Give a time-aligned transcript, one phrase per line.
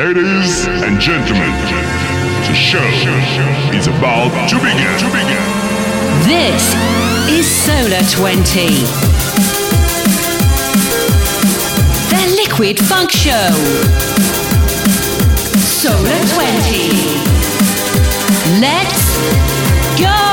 [0.00, 1.52] Ladies and gentlemen,
[2.48, 2.78] the show
[3.76, 4.98] is about to begin.
[4.98, 5.44] To begin.
[6.24, 6.74] This
[7.28, 8.86] is Solar 20.
[12.08, 13.52] The Liquid Funk Show.
[15.60, 16.96] Solar 20.
[18.58, 19.18] Let's
[20.00, 20.29] go!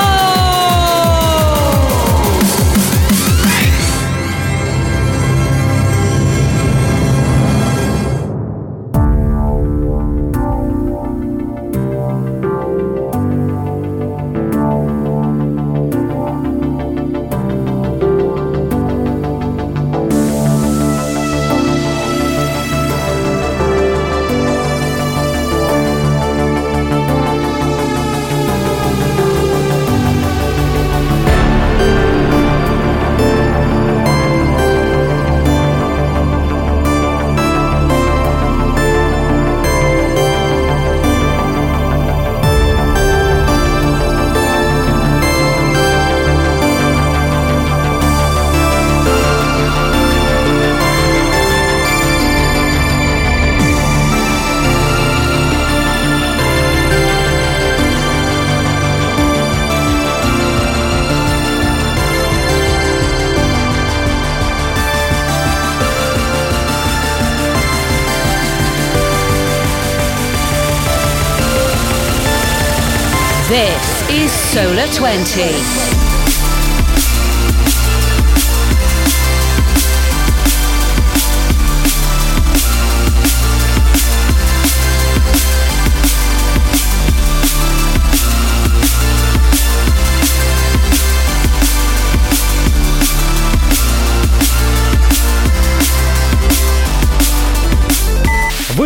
[74.92, 75.77] 20.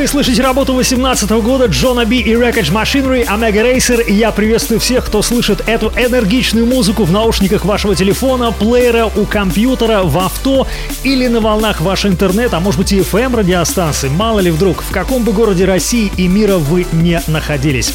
[0.08, 5.06] Слышите работу 18 года Джона Би и Wreckage Machinery, Omega Racer, и я приветствую всех,
[5.06, 10.68] кто слышит эту энергичную музыку в наушниках вашего телефона, плеера, у компьютера, в авто
[11.04, 14.92] или на волнах вашего интернета, а может быть и FM радиостанции, мало ли вдруг, в
[14.92, 17.94] каком бы городе России и мира вы не находились.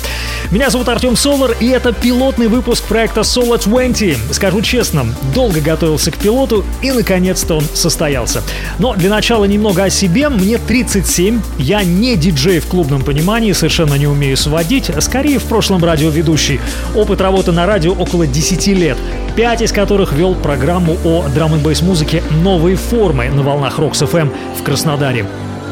[0.51, 4.17] Меня зовут Артем Солар, и это пилотный выпуск проекта Solar 20.
[4.33, 8.43] Скажу честно, долго готовился к пилоту, и наконец-то он состоялся.
[8.79, 10.29] Но для начала немного о себе.
[10.29, 15.83] Мне 37, я не диджей в клубном понимании, совершенно не умею сводить, скорее в прошлом
[15.83, 16.61] радиоведущий.
[16.95, 18.99] Опыт работы на радио около 10 лет,
[19.35, 24.31] пять из которых вел программу о драм н музыке новой формы на волнах Рокс FM
[24.59, 25.27] в Краснодаре.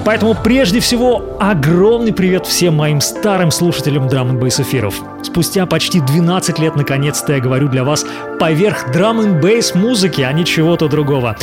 [0.05, 4.95] Поэтому прежде всего огромный привет всем моим старым слушателям драм н эфиров.
[5.23, 8.05] Спустя почти 12 лет наконец-то я говорю для вас
[8.39, 9.41] поверх драм н
[9.75, 11.37] музыки, а не чего-то другого.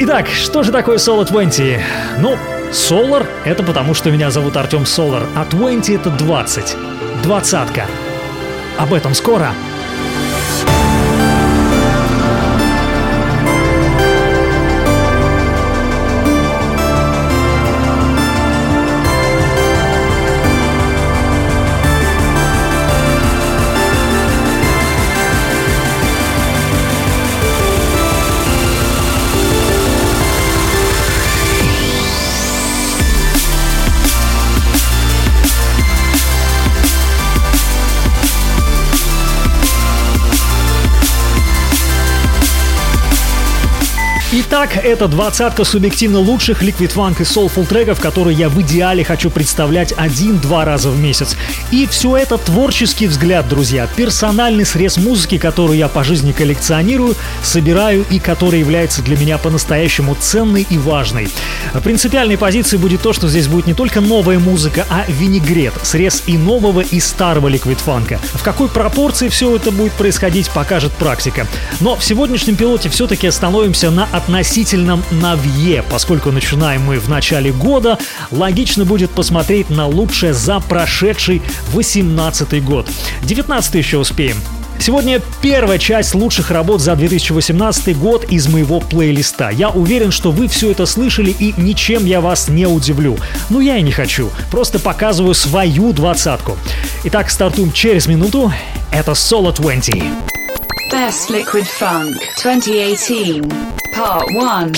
[0.00, 1.80] Итак, что же такое Solo 20?
[2.18, 2.36] Ну,
[2.72, 6.74] Solar— это потому, что меня зовут Артем Солар, а 20— это 20.
[7.22, 7.86] Двадцатка.
[8.78, 9.52] Об этом скоро.
[44.74, 49.30] Итак, это двадцатка субъективно лучших Liquid Funk и Soulful треков, которые я в идеале хочу
[49.30, 51.36] представлять один-два раза в месяц.
[51.70, 58.04] И все это творческий взгляд, друзья, персональный срез музыки, которую я по жизни коллекционирую, собираю
[58.10, 61.28] и которая является для меня по-настоящему ценной и важной.
[61.84, 66.38] Принципиальной позицией будет то, что здесь будет не только новая музыка, а винегрет, срез и
[66.38, 68.18] нового, и старого Funk.
[68.34, 71.46] В какой пропорции все это будет происходить, покажет практика.
[71.80, 74.08] Но в сегодняшнем пилоте все-таки остановимся на
[74.62, 77.98] относительном новье, поскольку начинаем мы в начале года,
[78.30, 81.42] логично будет посмотреть на лучшее за прошедший
[81.72, 82.88] 18 год.
[83.24, 84.36] 19 еще успеем.
[84.78, 89.50] Сегодня первая часть лучших работ за 2018 год из моего плейлиста.
[89.50, 93.18] Я уверен, что вы все это слышали и ничем я вас не удивлю.
[93.50, 96.56] Ну я и не хочу, просто показываю свою двадцатку.
[97.04, 98.52] Итак, стартуем через минуту.
[98.92, 100.41] Это Solo 20.
[100.92, 103.48] Best Liquid Funk 2018,
[103.94, 104.72] Part 1.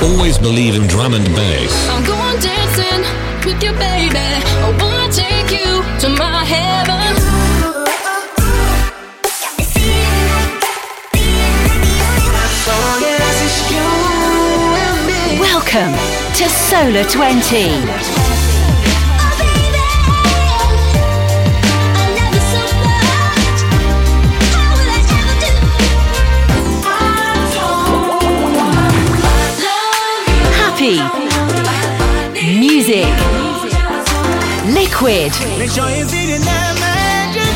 [0.00, 1.90] Always believe in drum and bass.
[1.90, 3.02] I'm going dancing
[3.44, 4.16] with you, baby.
[4.16, 7.12] I wanna take you to my heaven.
[15.38, 15.92] Welcome
[16.36, 18.31] to Solar 20.
[35.12, 35.58] Liquid.
[35.58, 37.52] Make sure you're feeling that magic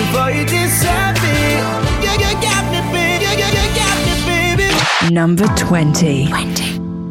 [0.00, 1.60] before you disappear.
[2.00, 3.28] You, you got me, baby.
[3.28, 5.12] You, you, you got me, baby.
[5.12, 6.32] Number 20.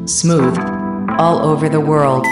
[0.07, 0.57] Smooth.
[1.19, 2.25] All over the world.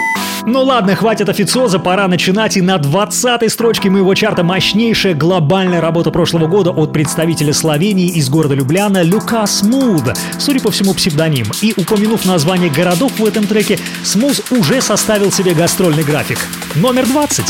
[0.50, 2.56] Ну ладно, хватит официоза, пора начинать.
[2.56, 8.30] И на 20-й строчке моего чарта мощнейшая глобальная работа прошлого года от представителя Словении из
[8.30, 10.04] города Любляна Люка Смуд.
[10.38, 11.46] Судя по всему, псевдоним.
[11.60, 16.38] И упомянув название городов в этом треке, Смуз уже составил себе гастрольный график.
[16.76, 17.44] Номер 20.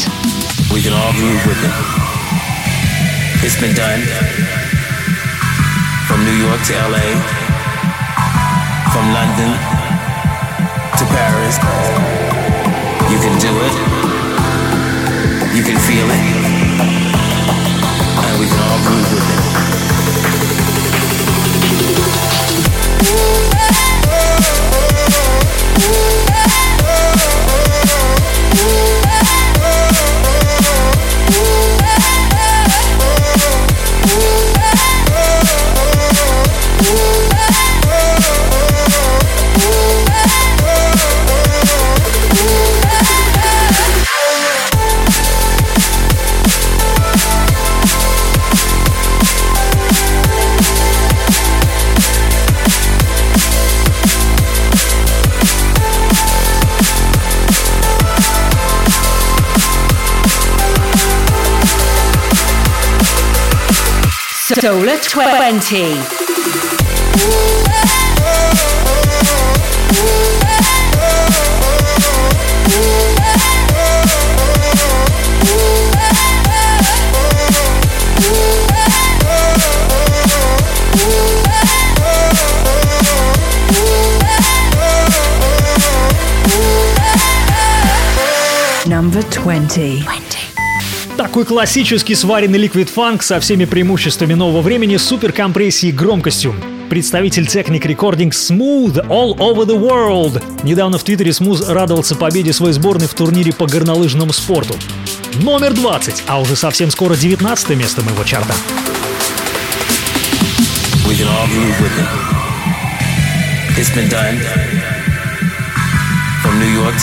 [0.73, 1.71] We can all groove with it.
[3.45, 4.03] It's been done.
[6.09, 7.15] From New York to LA.
[8.93, 9.07] From.
[13.19, 13.73] You can do it.
[15.57, 16.48] You can feel it.
[64.55, 66.01] Solar 20.
[88.89, 90.28] Number 20.
[91.19, 96.55] Такой классический сваренный ликвид фанк со всеми преимуществами нового времени, суперкомпрессией и громкостью.
[96.89, 100.41] Представитель Technic Recording Smooth All Over the World.
[100.63, 104.77] Недавно в Твиттере Smooth радовался победе своей сборной в турнире по горнолыжному спорту.
[105.43, 108.55] Номер 20, а уже совсем скоро 19 место моего чарта.
[111.05, 111.17] We.
[116.45, 116.95] From New York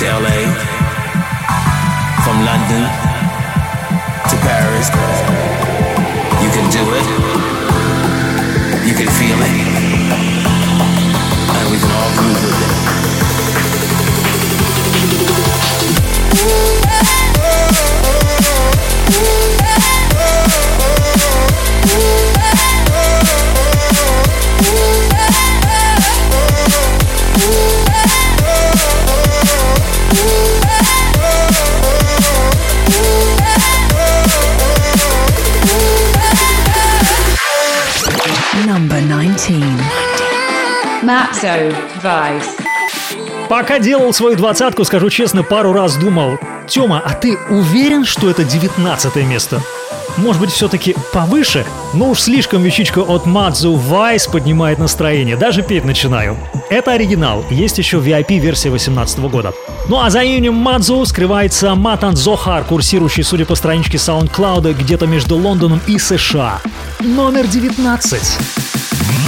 [4.30, 4.90] to Paris.
[6.42, 7.06] You can do it.
[8.88, 9.95] You can feel it.
[41.46, 42.60] Vice.
[43.50, 48.44] Пока делал свою двадцатку, скажу честно, пару раз думал, Тёма, а ты уверен, что это
[48.44, 49.62] 19 место?
[50.18, 51.64] Может быть, все-таки повыше?
[51.94, 55.36] Но уж слишком вещичка от Мадзу Вайс поднимает настроение.
[55.36, 56.36] Даже петь начинаю.
[56.72, 57.46] Это оригинал.
[57.52, 59.54] Есть еще VIP-версия 18 года.
[59.88, 65.36] Ну а за именем Мадзу скрывается Матан Зохар, курсирующий, судя по страничке SoundCloud, где-то между
[65.36, 66.60] Лондоном и США.
[67.02, 68.22] Номер 19.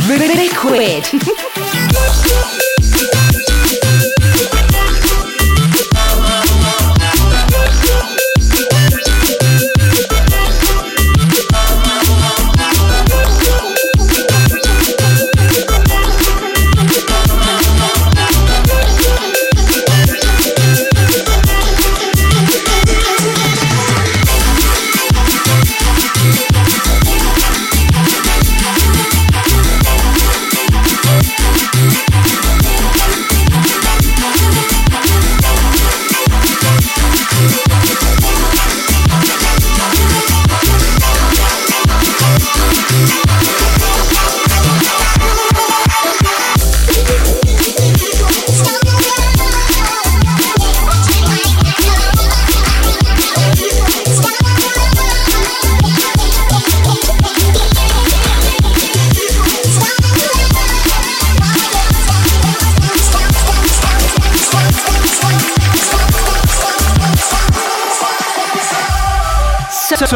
[0.07, 1.05] Liquid.
[1.73, 3.36] Música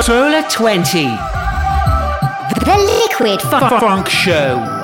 [0.01, 1.03] Solar 20.
[2.65, 4.09] The Liquid Funk.
[4.09, 4.80] Show.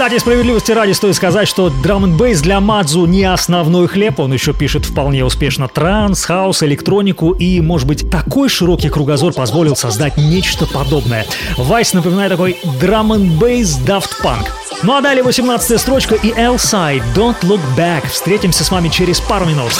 [0.00, 4.18] Кстати, справедливости ради стоит сказать, что драм н бейс для Мадзу не основной хлеб.
[4.18, 7.32] Он еще пишет вполне успешно транс, хаос, электронику.
[7.32, 11.26] И, может быть, такой широкий кругозор позволил создать нечто подобное.
[11.58, 14.46] Вайс напоминает такой драм н бейс Daft Punk.
[14.82, 18.08] Ну а далее 18 строчка и L-Side Don't Look Back.
[18.08, 19.72] Встретимся с вами через пару минут.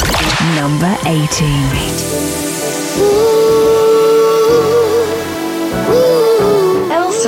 [0.58, 3.29] Number 18.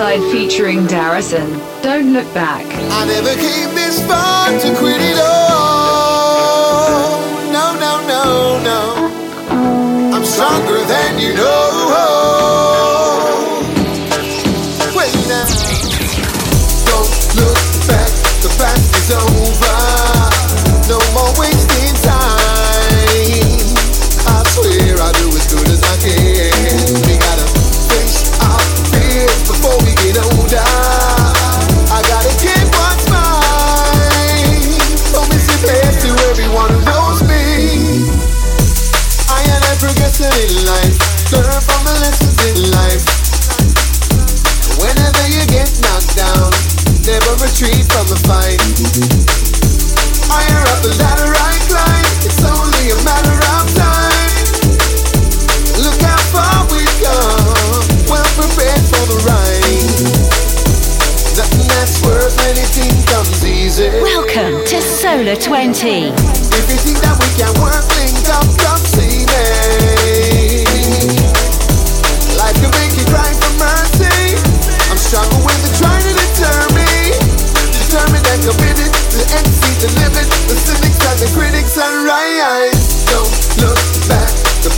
[0.03, 1.49] Featuring Darrison.
[1.81, 2.67] Don't look back.
[2.67, 7.21] I never came this far to quit it all.
[7.53, 10.11] No, no, no, no.
[10.13, 11.62] I'm stronger than you know.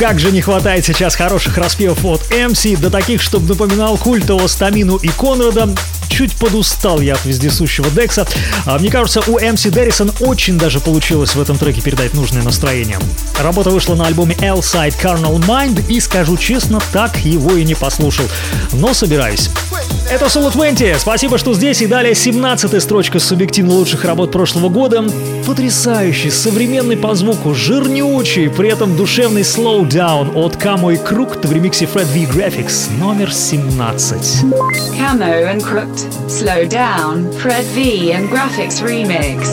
[0.00, 4.96] как же не хватает сейчас хороших распевов от MC, да таких, чтобы напоминал культового Стамину
[4.96, 5.68] и Конрада.
[6.08, 8.26] Чуть подустал я от вездесущего Декса.
[8.64, 12.98] А мне кажется, у MC Деррисон очень даже получилось в этом треке передать нужное настроение.
[13.38, 18.24] Работа вышла на альбоме L-Side Carnal Mind, и скажу честно, так его и не послушал.
[18.72, 19.50] Но собираюсь.
[20.10, 21.00] Это Solo 20.
[21.00, 21.82] Спасибо, что здесь.
[21.82, 25.04] И далее 17 строчка субъективно лучших работ прошлого года.
[25.46, 31.84] Потрясающий, современный по звуку, жирнючий, при этом душевный slowdown от Камо и Крукт в ремиксе
[31.84, 34.44] Fred V Graphics номер 17.
[34.96, 36.28] Camo and Crooked.
[36.28, 37.30] Slow down.
[37.40, 39.46] Fred V and Graphics Remix.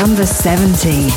[0.00, 1.10] Number 17.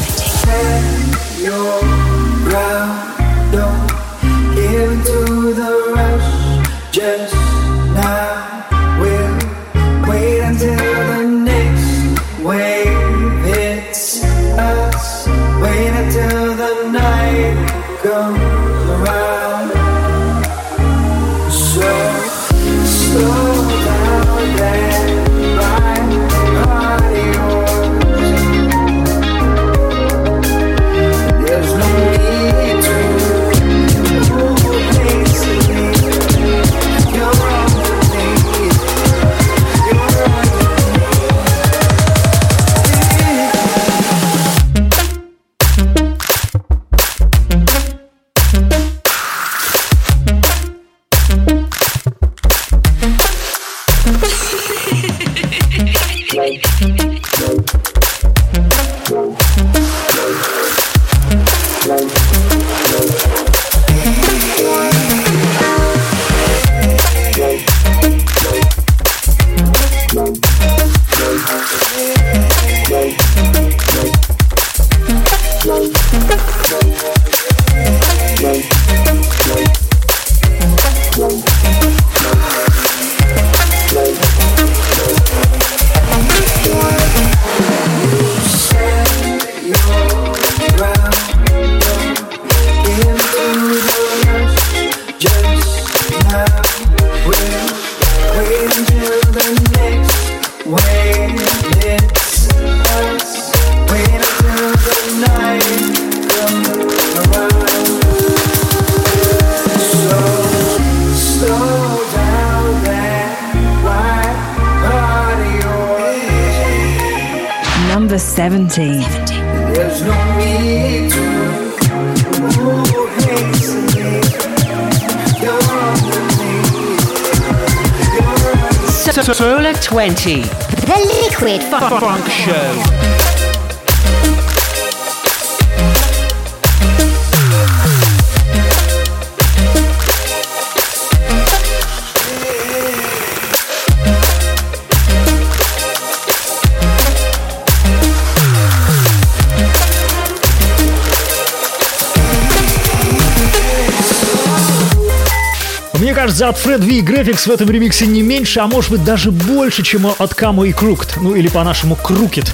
[156.50, 159.84] От Fred V и Graphics в этом ремиксе не меньше, а может быть даже больше,
[159.84, 162.48] чем от Кamo и Crooked, ну или по-нашему Crooked.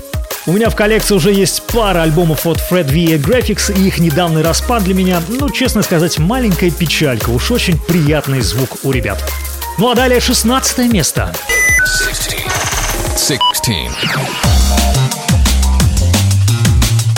[0.45, 3.99] У меня в коллекции уже есть пара альбомов от Fred V и Graphics, и их
[3.99, 7.29] недавний распад для меня, ну, честно сказать, маленькая печалька.
[7.31, 9.23] Уж очень приятный звук у ребят.
[9.77, 11.33] Ну а далее 16 место.
[11.85, 12.37] 16.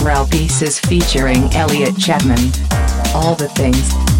[0.01, 2.39] Ralph Pieces featuring Elliot Chapman.
[3.13, 4.12] All the things.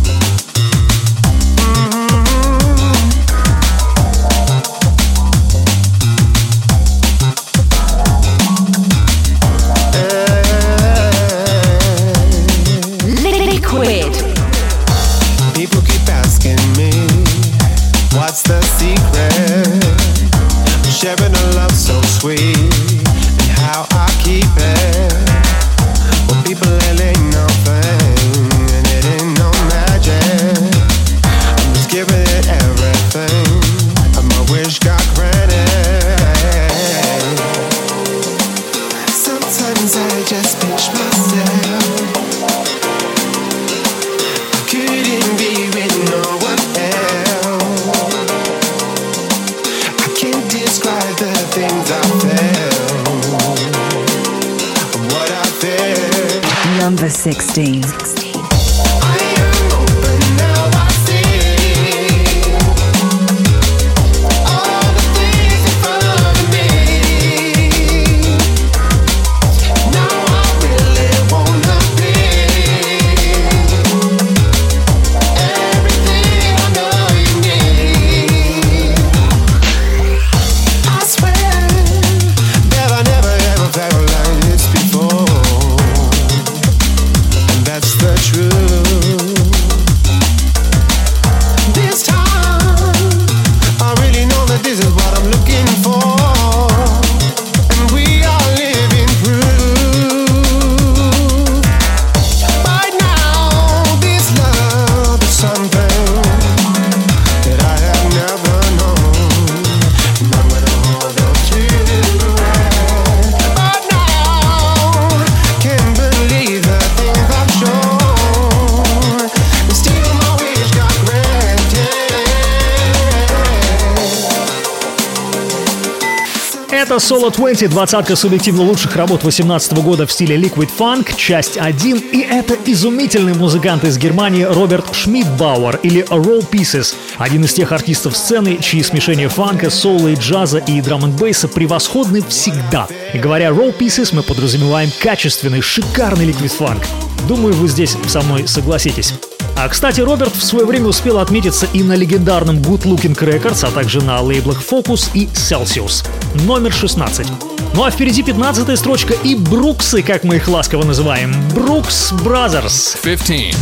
[126.74, 131.98] Это Solo 20, двадцатка субъективно лучших работ 2018 года в стиле Liquid Funk, часть 1.
[132.12, 138.18] И это изумительный музыкант из Германии Роберт Шмидбауэр или Roll Pieces, один из тех артистов
[138.18, 142.88] сцены, чьи смешения фанка, соло и джаза и драм н бейса превосходны всегда.
[143.14, 146.84] И говоря Roll Pieces, мы подразумеваем качественный, шикарный Liquid Funk.
[147.28, 149.14] Думаю, вы здесь со мной согласитесь.
[149.64, 153.72] А, кстати, Роберт в свое время успел отметиться и на легендарном Good Looking Records, а
[153.72, 156.06] также на лейблах Focus и Celsius.
[156.46, 157.26] Номер 16.
[157.74, 161.34] Ну а впереди 15 строчка и Бруксы, как мы их ласково называем.
[161.56, 162.98] Брукс Brothers.
[163.04, 163.56] 15.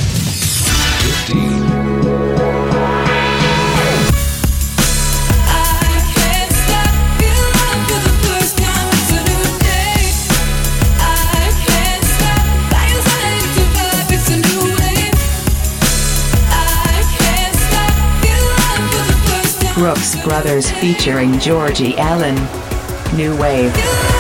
[1.27, 1.60] 15.
[19.81, 22.35] Brooks Brothers featuring Georgie Allen.
[23.17, 24.10] New Wave.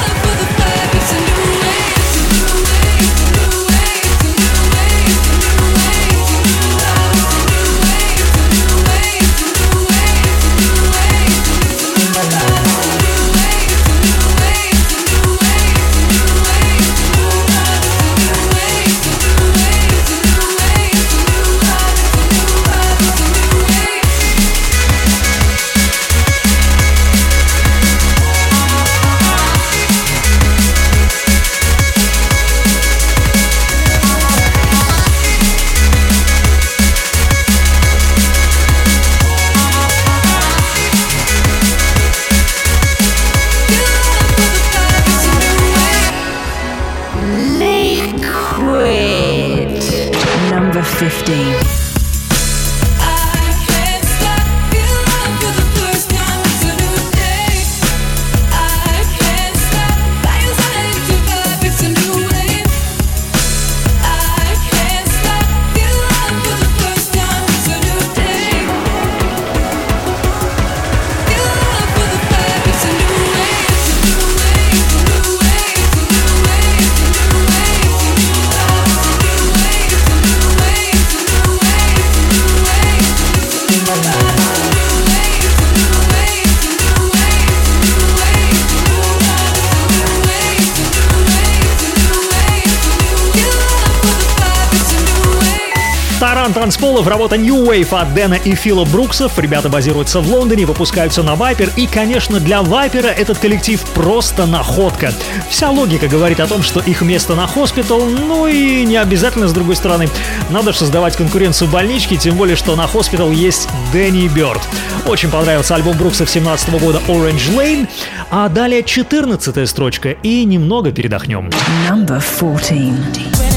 [96.31, 99.37] Таран танцполов, работа New Wave от Дэна и Фила Бруксов.
[99.37, 101.71] Ребята базируются в Лондоне, выпускаются на Вайпер.
[101.75, 105.11] И, конечно, для Вайпера этот коллектив просто находка.
[105.49, 109.51] Вся логика говорит о том, что их место на хоспитал, ну и не обязательно, с
[109.51, 110.07] другой стороны.
[110.49, 114.61] Надо же создавать конкуренцию больнички, тем более, что на хоспитал есть Дэнни Бёрд.
[115.05, 117.89] Очень понравился альбом Брукса 17 года Orange Lane.
[118.29, 121.49] А далее 14 строчка и немного передохнем.
[121.89, 123.50] Number 14.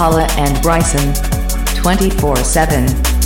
[0.00, 1.12] Paula and Bryson
[1.76, 3.19] 24 7.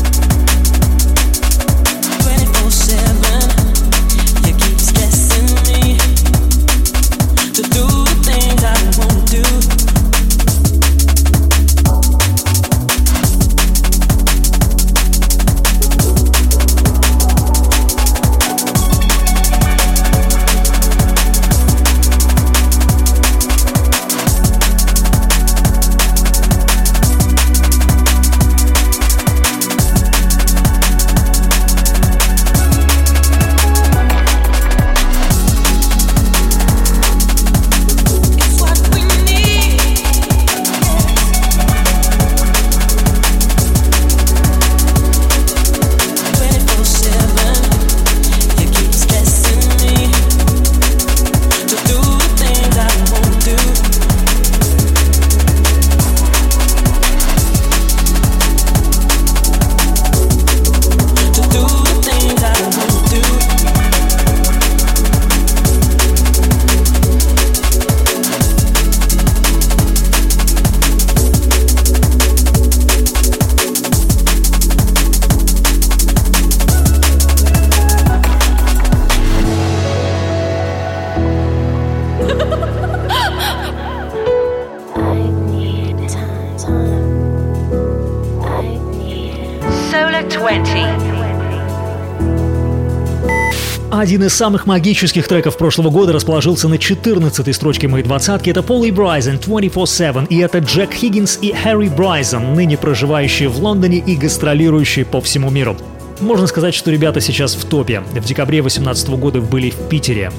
[94.05, 98.51] Один из самых магических треков прошлого года расположился на 14-й строчке моей двадцатки.
[98.51, 100.27] Это Поли Брайзен 24-7.
[100.29, 105.49] И это Джек Хиггинс и Харри Брайзен, ныне проживающие в Лондоне и гастролирующие по всему
[105.49, 105.79] миру.
[106.21, 108.03] Можно сказать, что ребята сейчас в топе.
[108.13, 110.31] В декабре 2018 года были в Питере.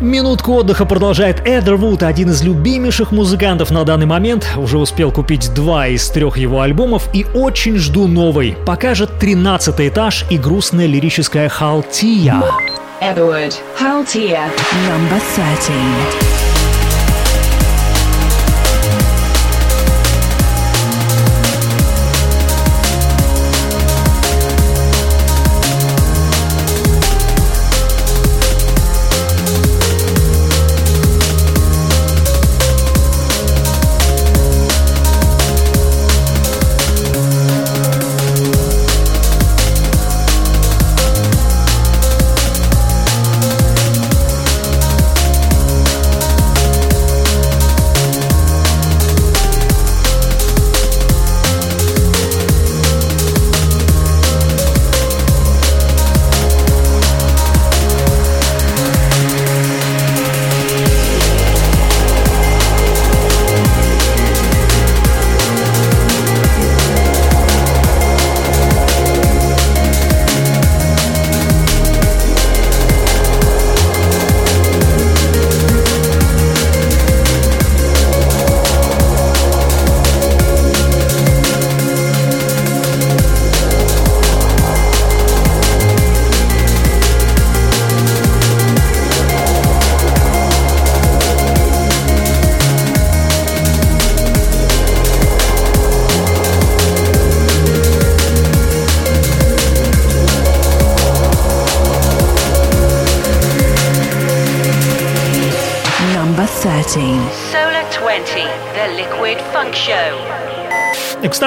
[0.01, 4.47] Минутку отдыха продолжает Эдервуд, один из любимейших музыкантов на данный момент.
[4.57, 8.57] Уже успел купить два из трех его альбомов и очень жду новый.
[8.65, 12.41] Покажет 13 этаж и грустная лирическая Халтия.
[13.01, 14.49] Edward, Haltia,
[14.87, 15.67] number 13.
[15.67, 16.28] 13.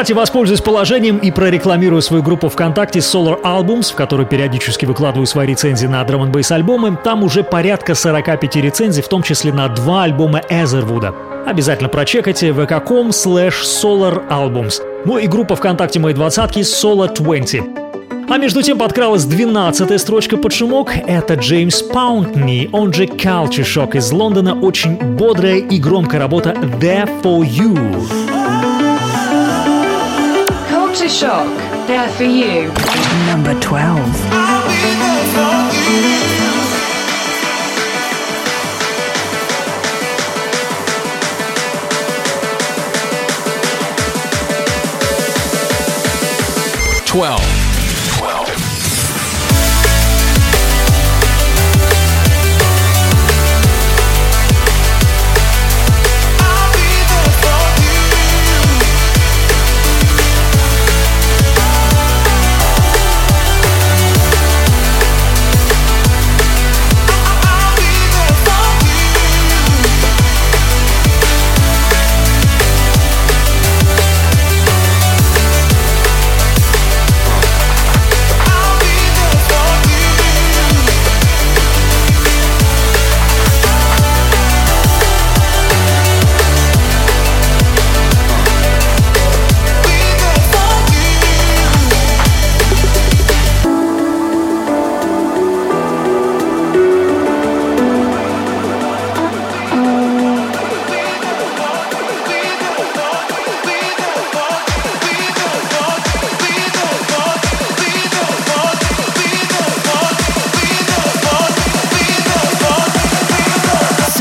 [0.02, 5.46] Кстати, воспользуюсь положением и прорекламирую свою группу ВКонтакте Solar Albums, в которой периодически выкладываю свои
[5.46, 6.98] рецензии на драм н альбомы.
[7.04, 11.14] Там уже порядка 45 рецензий, в том числе на два альбома Эзервуда.
[11.46, 14.82] Обязательно прочекайте vk.com slash solar albums.
[15.04, 17.62] Ну и группа ВКонтакте моей двадцатки Solar 20.
[18.28, 20.90] А между тем подкралась 12 строчка под шумок.
[21.06, 24.58] Это Джеймс Паунтни, он же Culture Shock из Лондона.
[24.60, 28.32] Очень бодрая и громкая работа There For You.
[31.12, 32.72] Culture Shock, there for you.
[33.27, 33.98] Number 12.
[47.07, 47.62] Twelve.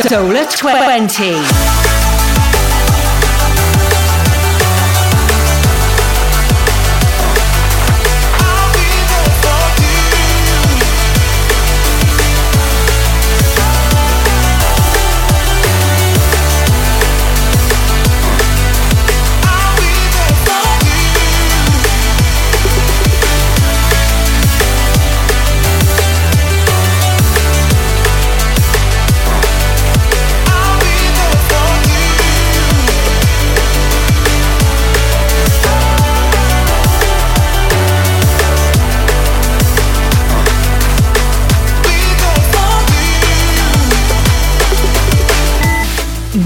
[0.07, 1.80] Solar 20.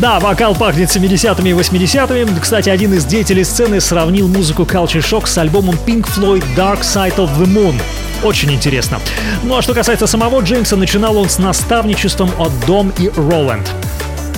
[0.05, 2.39] Да, вокал пахнет 70-ми и 80-ми.
[2.39, 7.15] Кстати, один из деятелей сцены сравнил музыку Culture Shock с альбомом Pink Floyd Dark Side
[7.15, 7.81] of the Moon.
[8.21, 8.99] Очень интересно.
[9.41, 13.73] Ну а что касается самого Джеймса, начинал он с наставничеством от Дом и Роланд.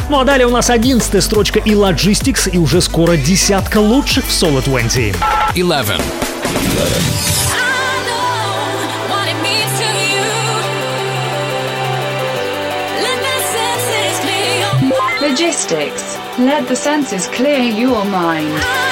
[0.10, 4.30] Ну а далее у нас 11 строчка и Logistics, и уже скоро десятка лучших в
[4.30, 5.16] Solo 20.
[5.54, 6.02] Eleven.
[15.30, 18.87] Logistics, let the senses clear your mind.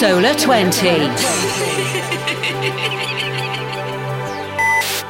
[0.00, 1.10] Solar 20.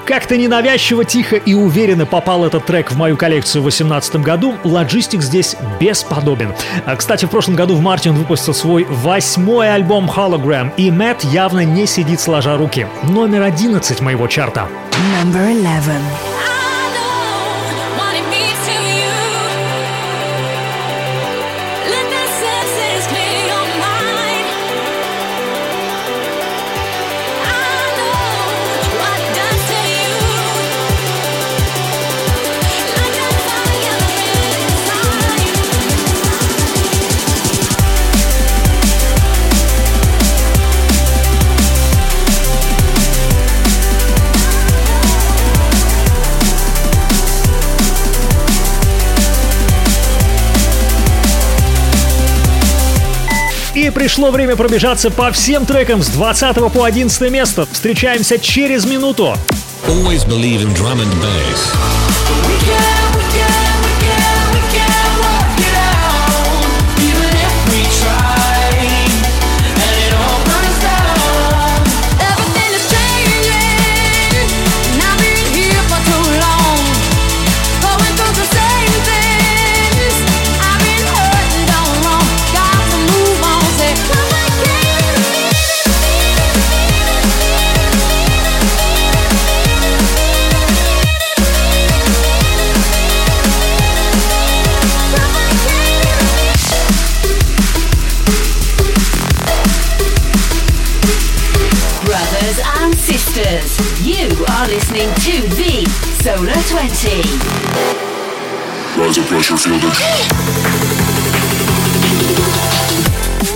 [0.05, 4.57] Как-то ненавязчиво, тихо и уверенно попал этот трек в мою коллекцию в 2018 году.
[4.65, 6.53] Logistics здесь бесподобен.
[6.87, 11.23] А, Кстати, в прошлом году в марте он выпустил свой восьмой альбом Hologram, и Мэтт
[11.23, 12.89] явно не сидит сложа руки.
[13.05, 14.67] Номер 11 моего чарта.
[15.23, 16.30] Number 11.
[53.91, 57.67] Пришло время пробежаться по всем трекам с 20 по 11 место.
[57.71, 59.37] Встречаемся через минуту.
[59.87, 63.00] Always believe in drum and bass.
[106.23, 107.25] Solar 20.
[108.99, 109.91] Rise of pressure, feel the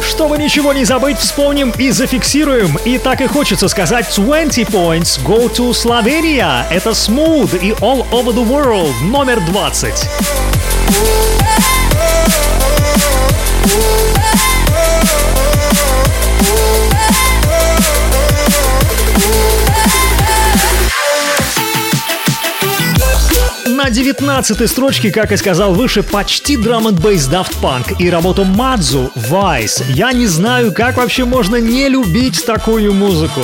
[0.03, 2.79] Чтобы ничего не забыть, вспомним и зафиксируем.
[2.87, 6.65] И так и хочется сказать 20 points go to Slovenia.
[6.71, 10.09] Это Smooth и All Over the World номер 20.
[23.85, 28.45] На 19 строчке, как и сказал выше, почти драм н бейс Daft Punk и работу
[28.45, 29.85] Мадзу Vice.
[29.91, 33.43] Я не знаю, как вообще можно не любить такую музыку.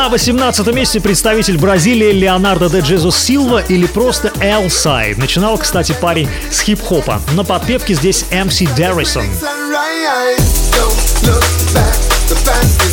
[0.00, 5.14] На 18 месте представитель Бразилии Леонардо де Джезус Силва или просто Элсай.
[5.14, 7.20] Начинал, кстати, парень с хип-хопа.
[7.34, 8.66] На подпевке здесь MC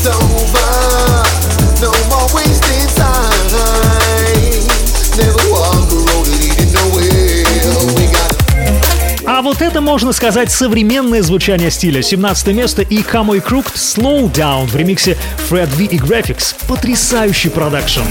[0.05, 1.23] over.
[1.79, 2.76] No more wasting
[9.47, 12.01] вот это, можно сказать, современное звучание стиля.
[12.01, 15.17] 17 место и Камой Crooked Slow Down в ремиксе
[15.49, 16.53] Fred V и Graphics.
[16.67, 18.01] Потрясающий продакшн.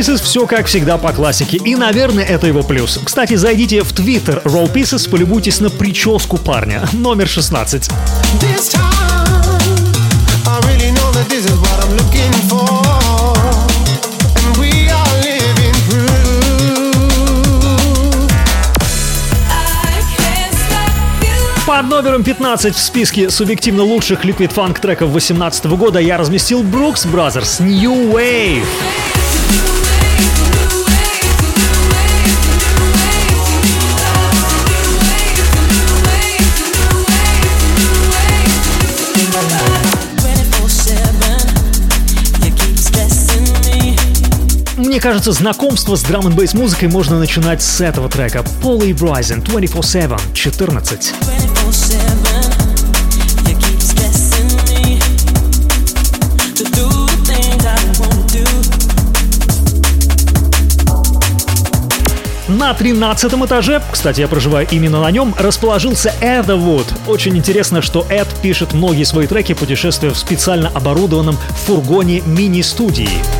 [0.00, 1.58] Pieces все как всегда по классике.
[1.58, 2.98] И, наверное, это его плюс.
[3.04, 6.88] Кстати, зайдите в Twitter Roll Pieces, полюбуйтесь на прическу парня.
[6.94, 7.90] Номер 16.
[8.40, 8.80] This time,
[10.46, 12.80] I really know that this is what I'm looking for.
[14.36, 15.74] And we are living
[21.66, 27.06] Под номером 15 в списке субъективно лучших Liquid Funk треков 2018 года я разместил Brooks
[27.06, 28.64] Brothers New Wave.
[44.90, 48.44] Мне кажется, знакомство с драм н музыкой можно начинать с этого трека.
[48.60, 51.14] Полли Bryson 24-7, 14.
[62.48, 66.86] На 13 этаже, кстати, я проживаю именно на нем, расположился Эдовуд.
[67.06, 73.39] Очень интересно, что Эд пишет многие свои треки, путешествуя в специально оборудованном фургоне мини-студии.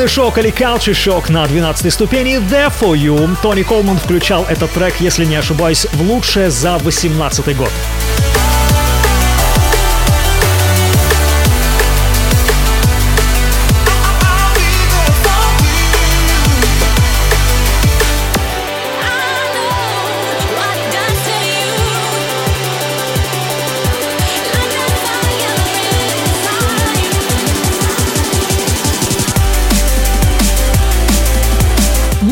[0.00, 3.36] Культурный шок или culture шок на 12 ступени There For You.
[3.42, 7.70] Тони Колман включал этот трек, если не ошибаюсь, в лучшее за 18 год.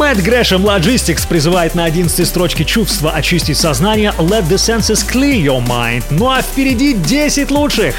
[0.08, 5.62] Мэтт Грэшем Logistics призывает на 11 строчке чувства очистить сознание Let the senses clear your
[5.62, 6.02] mind.
[6.08, 7.94] Ну а впереди 10 лучших.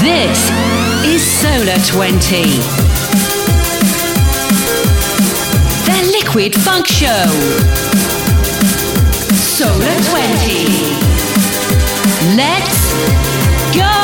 [0.00, 0.38] This
[1.04, 2.46] is Solar 20.
[5.84, 7.28] The Liquid Funk Show.
[9.58, 10.70] Solar 20.
[12.38, 12.94] Let's
[13.76, 14.03] go!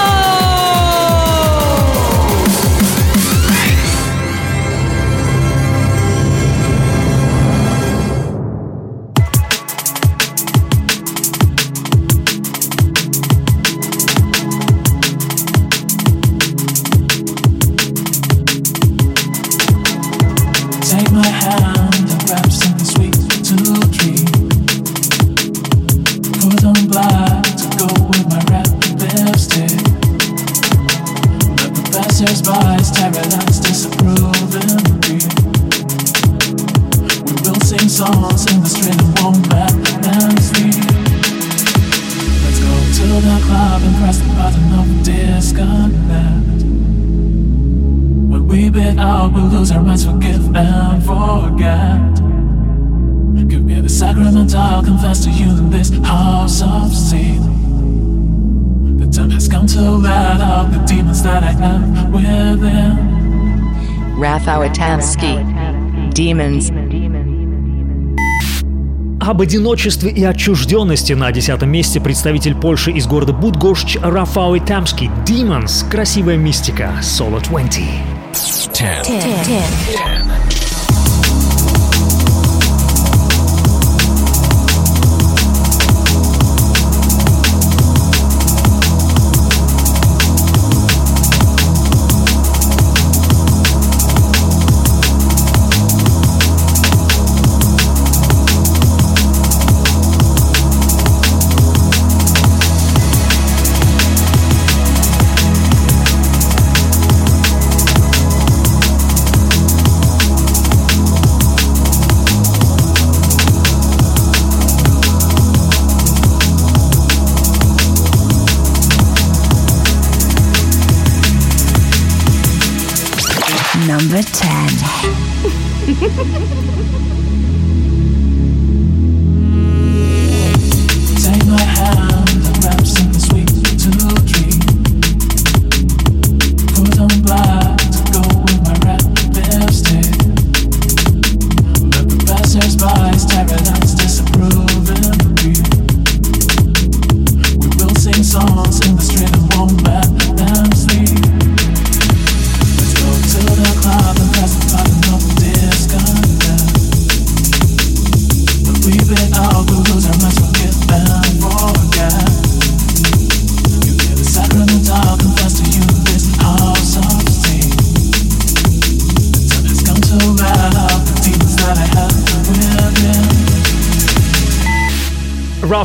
[69.30, 75.88] Об одиночестве и отчужденности на десятом месте представитель Польши из города Будгошч Рафао Тамский «Demons»—
[75.88, 77.84] красивая мистика «Solo 20».
[78.32, 78.72] 10.
[78.74, 79.06] 10.
[79.46, 80.19] 10.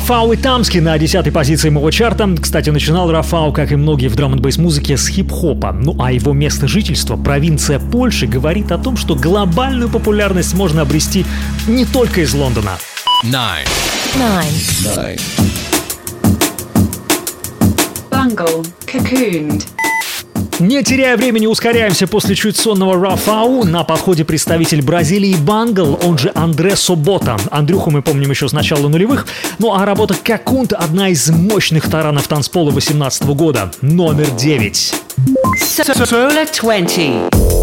[0.06, 2.30] Рафау и Тамский на десятой позиции моего чарта.
[2.40, 5.72] Кстати, начинал Рафау, как и многие в драм н музыке, с хип-хопа.
[5.72, 11.26] Ну а его место жительства, провинция Польши, говорит о том, что глобальную популярность можно обрести
[11.68, 12.74] не только из Лондона.
[13.24, 13.34] 9.
[14.14, 15.20] Nine.
[18.12, 19.66] Bungle, cocooned.
[20.60, 23.66] Не теряя времени, ускоряемся после чуть сонного Рафау.
[23.66, 27.36] На подходе представитель Бразилии Бангл, он же Андре Собота.
[27.52, 29.28] Андрюху мы помним еще с начала нулевых.
[29.60, 33.72] Ну а работа Какунт– одна из мощных таранов танцпола 18 года.
[33.82, 34.94] Номер 9.
[35.60, 37.55] Solar 20.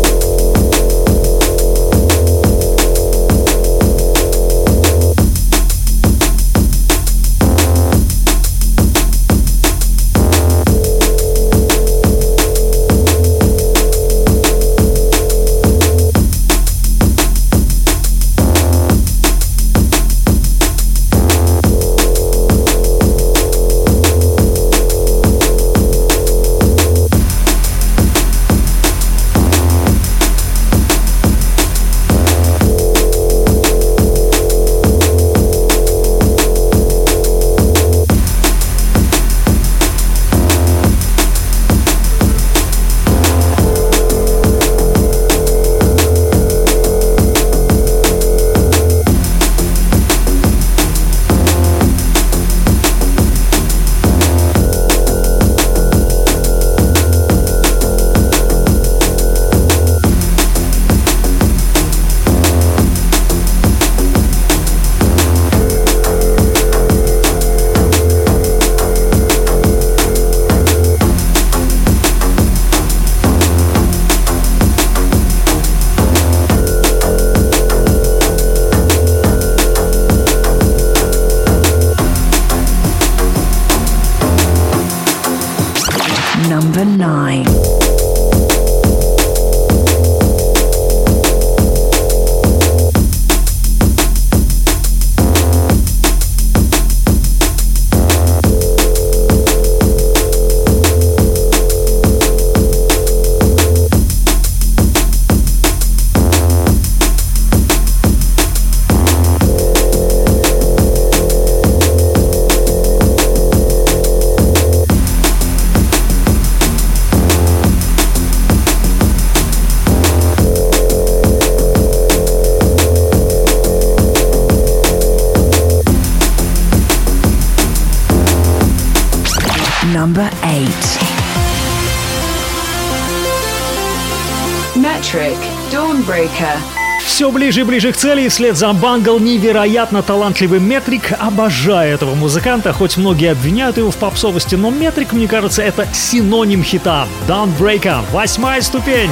[137.22, 141.12] Все ближе и ближе к цели, и вслед за Бангл невероятно талантливый Метрик.
[141.20, 146.64] Обожаю этого музыканта, хоть многие обвиняют его в попсовости, но Метрик, мне кажется, это синоним
[146.64, 147.06] хита.
[147.28, 149.10] Dawnbreaker, восьмая ступень.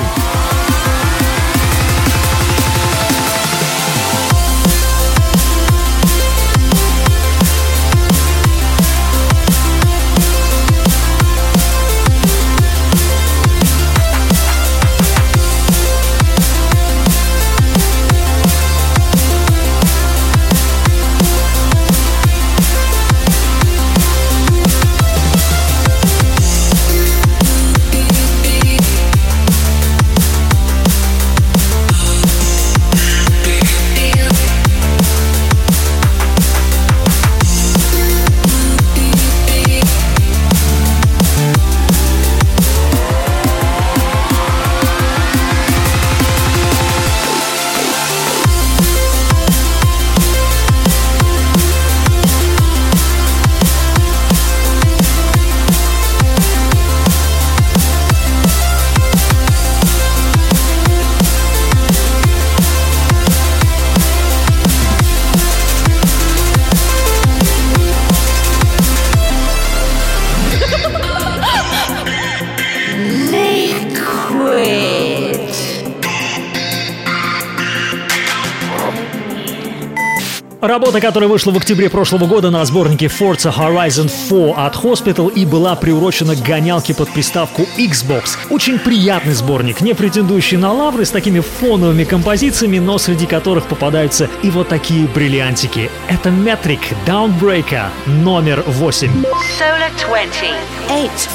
[80.90, 85.46] Работа, которая вышла в октябре прошлого года на сборнике Forza Horizon 4 от Hospital и
[85.46, 88.30] была приурочена к гонялке под приставку Xbox.
[88.50, 94.28] Очень приятный сборник, не претендующий на лавры с такими фоновыми композициями, но среди которых попадаются
[94.42, 95.88] и вот такие бриллиантики.
[96.08, 99.12] Это Metric Downbreaker номер 8.
[99.60, 100.50] Solar 20.
[100.88, 101.28] 8.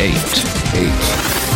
[0.00, 0.44] Eight.
[0.74, 1.49] Eight.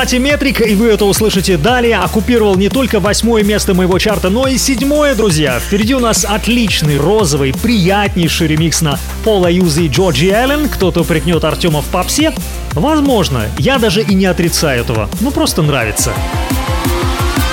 [0.00, 4.46] Кстати, Метрик, и вы это услышите далее, оккупировал не только восьмое место моего чарта, но
[4.46, 5.60] и седьмое, друзья.
[5.60, 10.70] Впереди у нас отличный, розовый, приятнейший ремикс на Пола Юзи и Джорджи Аллен.
[10.70, 12.32] Кто-то упрекнет Артема в попсе.
[12.72, 15.10] Возможно, я даже и не отрицаю этого.
[15.20, 16.14] Ну, просто нравится.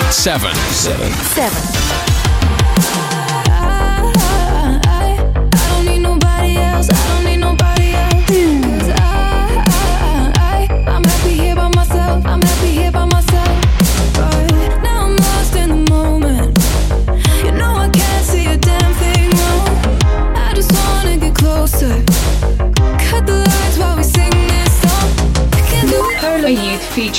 [0.10, 0.56] Seven.
[0.72, 1.12] Seven.
[1.36, 2.07] don't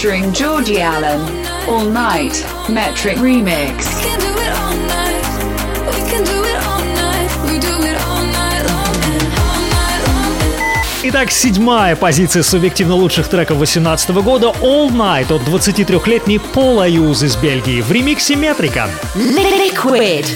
[0.09, 1.21] featuring Georgie Allen.
[1.69, 3.87] All Night, Metric Remix.
[11.03, 17.37] Итак, седьмая позиция субъективно лучших треков 2018 года All Night от 23-летней Пола Юз из
[17.37, 18.89] Бельгии в ремиксе Метрика.
[19.15, 20.27] Liquid.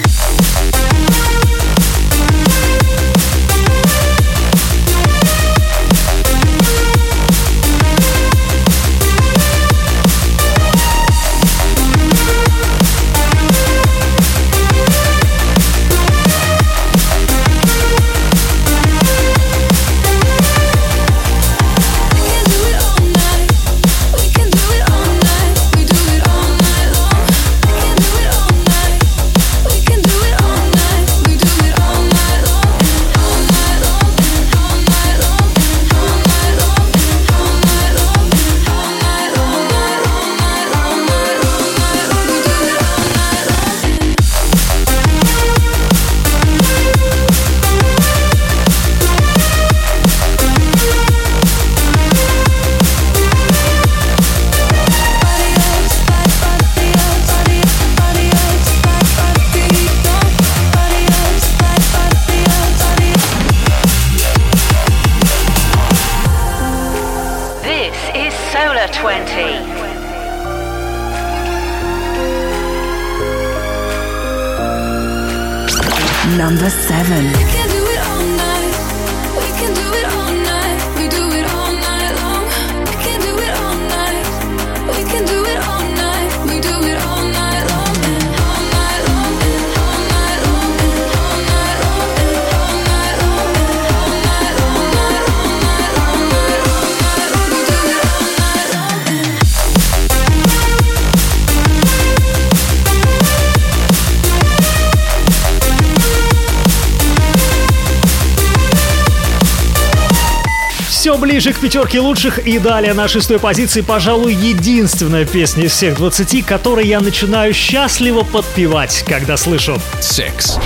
[111.33, 116.45] Ближе к пятерке лучших и далее на шестой позиции, пожалуй, единственная песня из всех 20,
[116.45, 119.79] которой я начинаю счастливо подпевать, когда слышу.
[119.99, 120.61] Six.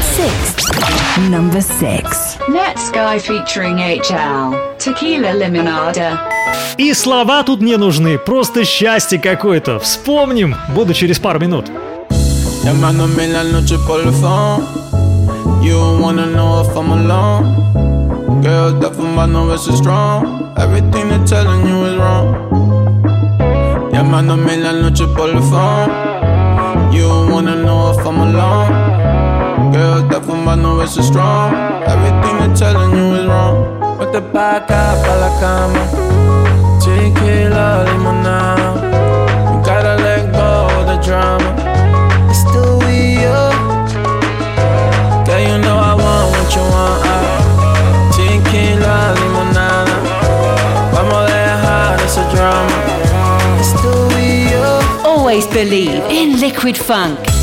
[1.30, 2.36] Number six.
[2.48, 4.56] Net Sky featuring HL.
[4.80, 6.18] Tequila Limonada.
[6.76, 9.78] И слова тут не нужны, просто счастье какое-то.
[9.78, 11.66] Вспомним, буду через пару минут.
[12.64, 14.64] Llamándome la noche por el phone.
[15.62, 17.65] You wanna know if I'm alone.
[18.46, 20.54] Girl, for my no is strong.
[20.56, 22.28] Everything they're telling you is wrong.
[23.90, 25.90] Llamándome la noche por el phone.
[26.92, 29.72] You wanna know if I'm alone.
[29.72, 31.54] Girl, for my no is strong.
[31.92, 33.56] Everything they're telling you is wrong.
[33.98, 35.82] Vete pa' acá, pa' la cama.
[36.78, 38.68] Tequila, limonada.
[39.50, 41.35] You gotta let go of the drama.
[55.56, 57.35] Believe in liquid funk.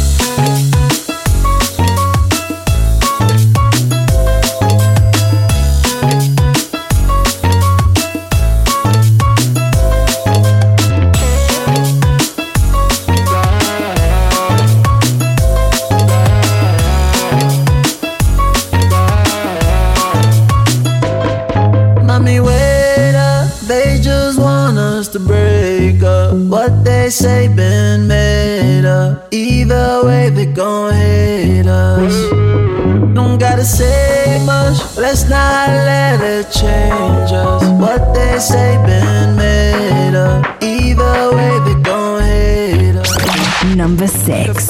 [36.53, 37.63] Let change us.
[37.79, 40.61] What they say been made up.
[40.61, 43.75] Either way, they gon' hate us.
[43.75, 44.69] Number six.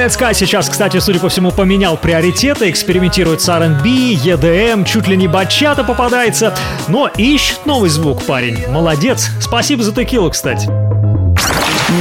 [0.00, 5.28] Netsky сейчас, кстати, судя по всему, поменял приоритеты, экспериментирует с R&B, EDM, чуть ли не
[5.28, 6.56] бачата попадается,
[6.88, 8.66] но ищет новый звук, парень.
[8.68, 9.28] Молодец.
[9.42, 10.66] Спасибо за текилу, кстати.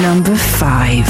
[0.02, 1.06] Number five.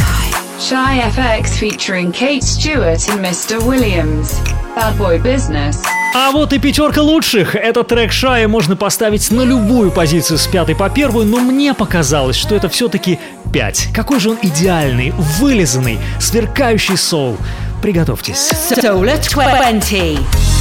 [0.58, 3.62] Shy FX featuring Kate Stewart and Mr.
[3.62, 4.40] Williams.
[4.80, 5.76] Bad Boy Business.
[6.16, 7.54] А вот и пятерка лучших.
[7.54, 12.38] Этот трек Шая можно поставить на любую позицию с пятой по первую, но мне показалось,
[12.38, 13.20] что это все-таки
[13.52, 13.90] пять.
[13.94, 17.36] Какой же он идеальный, вылизанный, сверкающий соул.
[17.82, 18.52] Приготовьтесь.
[18.72, 20.59] Solar 20.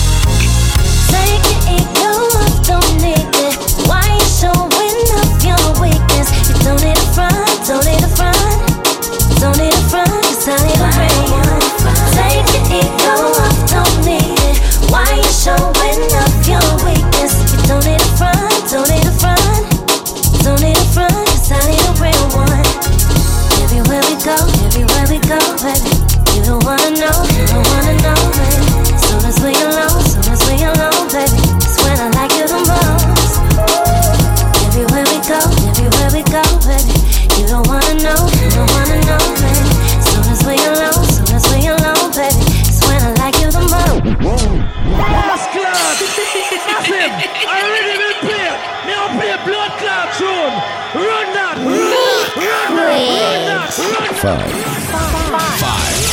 [54.21, 54.51] five.
[54.51, 55.61] Five.
[55.61, 56.09] five.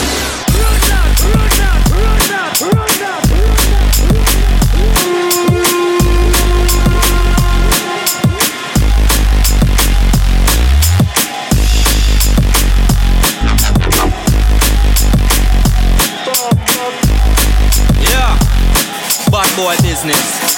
[19.56, 20.55] boy business.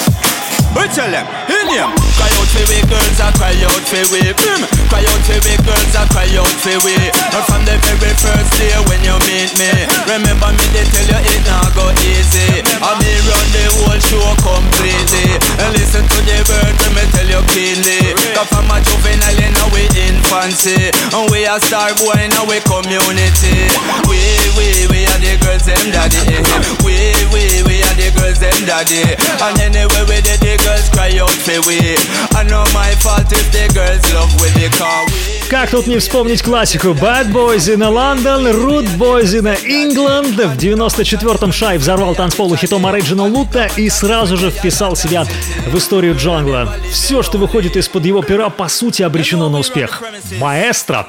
[0.78, 4.22] We tell them, in him, cry out for we girls, I cry out for we.
[4.30, 4.62] Mm,
[4.94, 6.94] cry out for we girls, I cry out for we.
[7.34, 9.74] Not from the very first day when you meet me.
[10.06, 12.62] Remember me, they tell you it not go easy.
[12.78, 15.42] I me run the whole show completely.
[15.66, 18.14] And listen to the words when me tell you keenly.
[18.38, 20.94] Cause from a juvenile in our infancy.
[21.10, 23.66] And we are star boy in our community.
[24.06, 24.22] We,
[24.54, 26.38] we, we are the girls, them daddy.
[26.86, 29.04] We, we, we the girls, them daddy.
[29.42, 31.98] And anyway, we did the girls cry out for we.
[32.36, 35.50] I know my fault if the girls love we because we.
[35.50, 40.36] Как тут не вспомнить классику Bad Boys in London, Rude Boys in England.
[40.36, 45.26] В 94-м Шай взорвал танцполу хитом Original Лута и сразу же вписал себя
[45.68, 46.74] в историю джангла.
[46.92, 50.04] Все, что выходит из-под его пера, по сути обречено на успех.
[50.40, 51.08] Маэстро!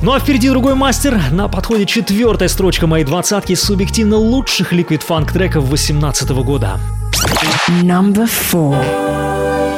[0.00, 1.20] Ну а впереди другой мастер.
[1.32, 6.78] На подходе четвертая строчка моей двадцатки субъективно лучших ликвид фанк треков 18 года.
[7.82, 8.76] Number four.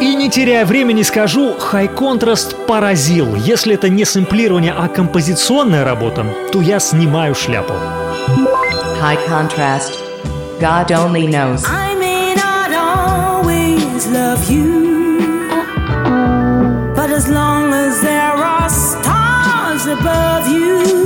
[0.02, 3.34] И не теряя времени скажу, High Contrast поразил.
[3.34, 7.74] Если это не сэмплирование, а композиционная работа, то я снимаю шляпу.
[9.00, 9.92] High contrast.
[10.60, 11.64] God only knows.
[11.66, 15.24] I may not always love you,
[16.94, 17.49] but as long
[19.90, 20.99] above you,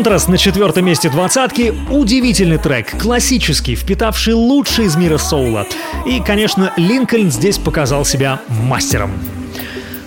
[0.00, 1.74] Contrast на четвертом месте двадцатки.
[1.90, 5.66] Удивительный трек, классический, впитавший лучшее из мира соула.
[6.06, 9.12] И, конечно, Линкольн здесь показал себя мастером.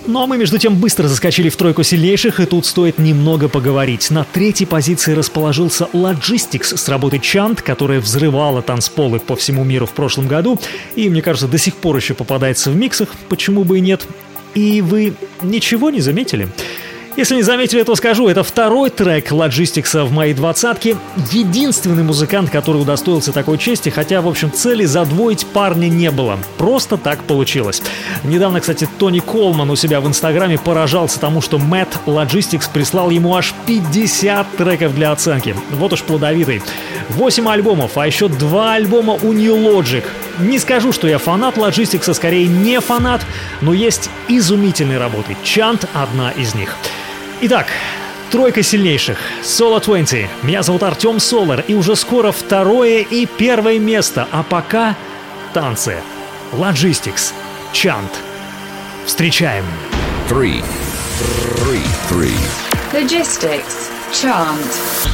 [0.08, 4.10] Ну а мы, между тем, быстро заскочили в тройку сильнейших, и тут стоит немного поговорить.
[4.10, 9.92] На третьей позиции расположился Logistics с работой Чант, которая взрывала танцполы по всему миру в
[9.92, 10.58] прошлом году,
[10.96, 14.08] и, мне кажется, до сих пор еще попадается в миксах, почему бы и нет.
[14.54, 16.48] И вы ничего не заметили?
[17.16, 20.96] Если не заметили, то скажу, это второй трек Logistics в моей двадцатке.
[21.30, 26.40] Единственный музыкант, который удостоился такой чести, хотя, в общем, цели задвоить парня не было.
[26.58, 27.82] Просто так получилось.
[28.24, 33.36] Недавно, кстати, Тони Колман у себя в Инстаграме поражался тому, что Мэтт Logistics прислал ему
[33.36, 35.54] аж 50 треков для оценки.
[35.70, 36.62] Вот уж плодовитый.
[37.10, 40.02] 8 альбомов, а еще 2 альбома у New Logic.
[40.40, 43.20] Не скажу, что я фанат Logistics, а скорее не фанат,
[43.60, 45.36] но есть изумительные работы.
[45.44, 46.76] Чант– одна из них.
[47.42, 47.66] Итак,
[48.30, 49.18] тройка сильнейших.
[49.42, 50.26] Solo 20.
[50.42, 54.28] Меня зовут Артем Солар, и уже скоро второе и первое место.
[54.30, 54.96] А пока
[55.52, 55.96] танцы.
[56.52, 57.32] Logistics.
[57.72, 58.12] Чант.
[59.04, 59.64] Встречаем.
[60.28, 60.64] Three.
[61.58, 61.82] Three.
[62.08, 62.38] Three.
[62.92, 63.90] Logistics.
[64.12, 65.13] Chant.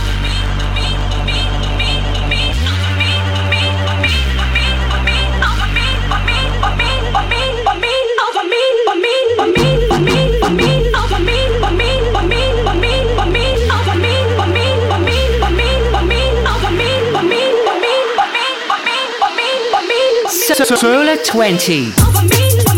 [20.55, 22.70] Solar 20.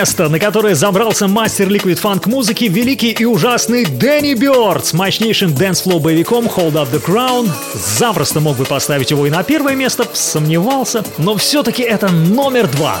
[0.00, 5.54] Место, на которое забрался мастер ликвид фанк музыки, великий и ужасный Дэнни Бёрд с мощнейшим
[5.54, 7.50] дэнс-флоу боевиком Hold Up The Crown.
[7.98, 12.96] Запросто мог бы поставить его и на первое место, сомневался, но все-таки это номер два.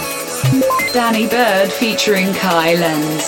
[0.92, 3.24] Danny Bird featuring Kai Lenz.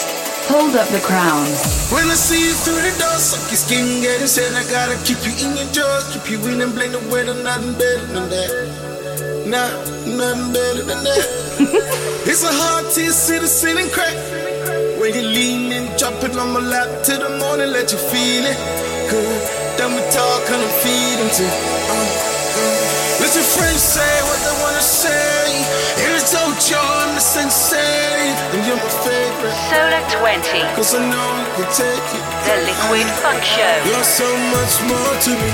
[0.51, 1.47] Hold up the crown.
[1.95, 4.99] When I see you through the door, suck your skin, get it said I gotta
[5.07, 8.29] keep you in your jaws, keep you in and blame the weather, nothing better than
[8.29, 8.51] that.
[9.47, 9.71] Nah,
[10.05, 11.42] nothing better than that.
[12.29, 14.17] it's a hard to see the ceiling crack.
[15.01, 18.45] When you lean and drop it on my lap till the morning, let you feel
[18.47, 18.59] it.
[19.11, 19.41] Good,
[19.77, 21.45] then we talk and I'm feeding to.
[21.45, 21.97] Uh,
[22.57, 22.93] uh.
[23.21, 25.63] Let your friends say what they wanna say.
[26.01, 29.57] Here's Ocho, I'm the sensei, and you're my favorite.
[29.69, 30.63] Solar 20.
[30.75, 32.25] Cause I know you can take it.
[32.49, 33.75] The Liquid Funk Show.
[33.87, 35.51] You're so much more to me,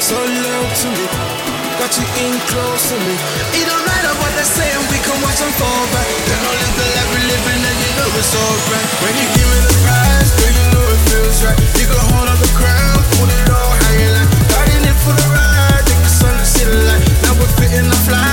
[0.00, 1.55] so low to me.
[1.76, 3.14] Got you in close to me.
[3.52, 6.08] It don't matter what they say, we can watch them fall back.
[6.24, 8.88] They don't live the life we're living, and you know it's alright.
[9.04, 11.58] When you give me the prize, girl, you know it feels right.
[11.76, 14.30] You can hold on the crown, put it all hanging like.
[14.72, 17.04] In it for the ride, take the sun to see the light.
[17.22, 18.24] Now we're fitting the fly,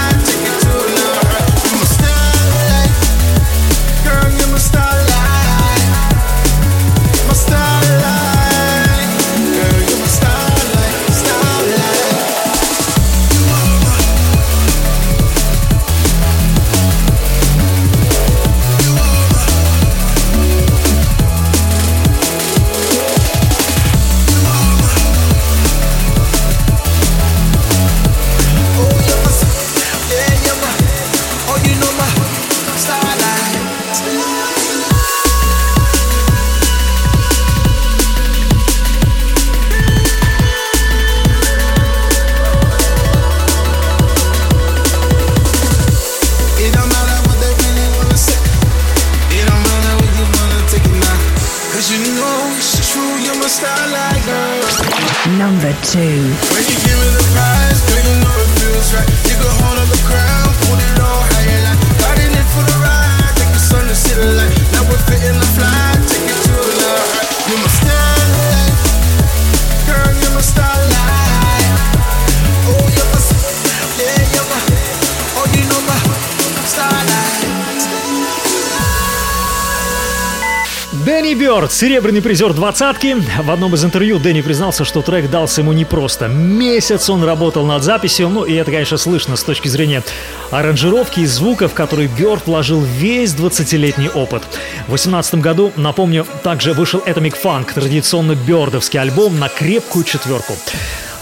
[81.73, 83.17] серебряный призер двадцатки.
[83.41, 86.27] В одном из интервью Дэнни признался, что трек дался ему непросто.
[86.27, 90.03] Месяц он работал над записью, ну и это, конечно, слышно с точки зрения
[90.51, 94.43] аранжировки и звуков, в которые Бёрд вложил весь 20-летний опыт.
[94.85, 100.55] В 2018 году, напомню, также вышел Atomic Funk, традиционно бёрдовский альбом на крепкую четверку.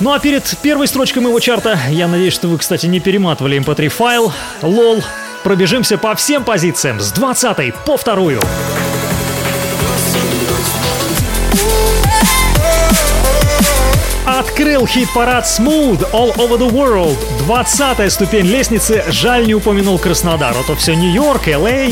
[0.02, 3.88] Ну а перед первой строчкой моего чарта, я надеюсь, что вы, кстати, не перематывали mp3
[3.88, 5.02] файл, лол,
[5.44, 8.42] пробежимся по всем позициям с 20 по вторую.
[14.42, 17.16] Открыл хит-парад Smooth All Over the World.
[17.46, 19.04] 20 ступень лестницы.
[19.08, 20.56] Жаль, не упомянул Краснодар.
[20.58, 21.92] А то все Нью-Йорк, Л.А.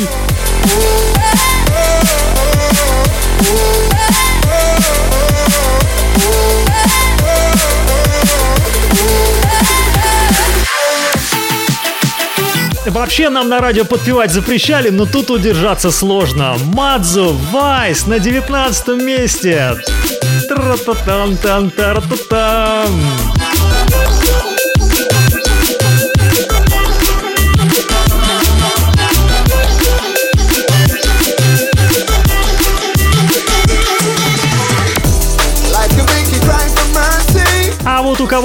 [12.89, 16.55] Вообще нам на радио подпевать запрещали, но тут удержаться сложно.
[16.73, 19.75] Мадзу Вайс на 19 месте.
[20.47, 21.69] Тра-та-там, там,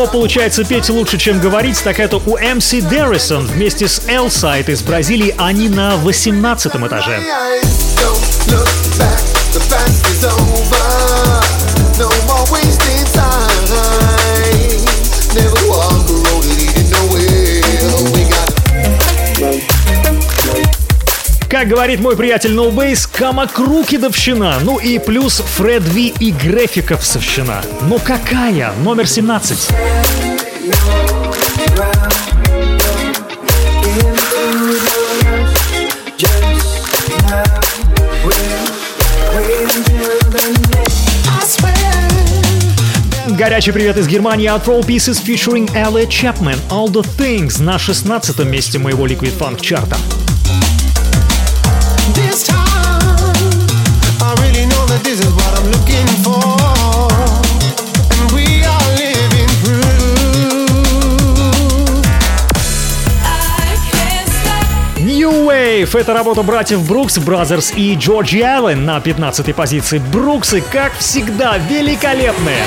[0.07, 4.83] кого получается петь лучше, чем говорить, так это у MC Derrison вместе с Элсайд из
[4.83, 5.35] Бразилии.
[5.39, 7.21] Они на 18 этаже.
[8.47, 9.89] Look back,
[10.21, 10.84] the.
[21.65, 24.59] Как говорит мой приятель Bass, Камакрукидовщина.
[24.61, 27.63] Ну и плюс Фред Ви и Графиковсовщина.
[27.89, 28.75] Но какая?
[28.83, 29.71] Номер 17.
[43.39, 48.39] Горячий привет из Германии от Roll Pieces featuring Elliot Chapman All the Things на 16
[48.41, 49.97] месте моего Liquid Funk чарта.
[65.85, 69.99] Wave— это работа братьев Брукс Brothers и Джорджи Аллен на 15 позиции.
[69.99, 72.65] Бруксы, как всегда, великолепные.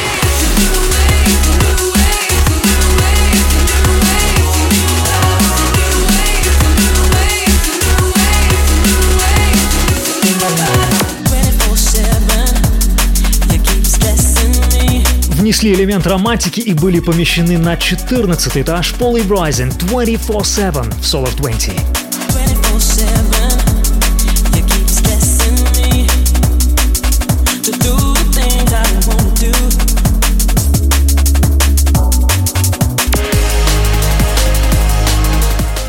[15.32, 22.07] Внесли элемент романтики и были помещены на 14 этаж Поли Брайзен 24-7 в Solar 20.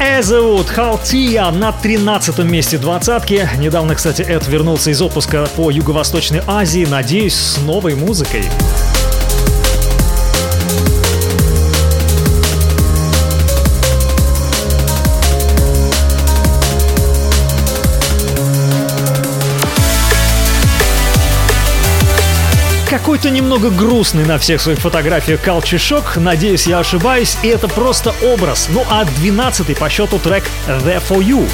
[0.00, 3.48] Эзевуд Халтия на 13 месте двадцатки.
[3.58, 8.44] Недавно, кстати, Эд вернулся из отпуска по Юго-Восточной Азии, надеюсь, с новой музыкой.
[23.08, 26.20] Какой-то немного грустный на всех своих фотографиях Shock.
[26.20, 28.68] Надеюсь, я ошибаюсь, и это просто образ.
[28.68, 31.48] Ну а 12 по счету трек The For You.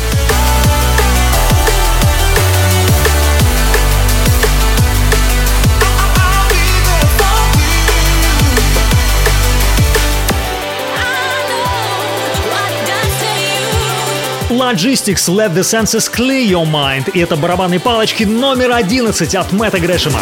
[14.50, 17.12] Logistics Let the Senses Clear Your Mind.
[17.12, 20.18] И это барабанные палочки номер 11 от Мэтта Грэшема.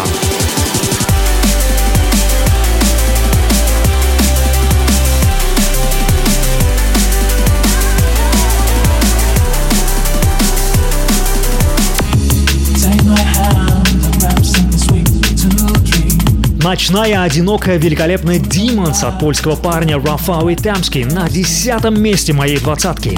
[16.72, 23.10] Ночная, одинокая, великолепная Demons от польского парня Рафауи Тамский на десятом месте моей двадцатки.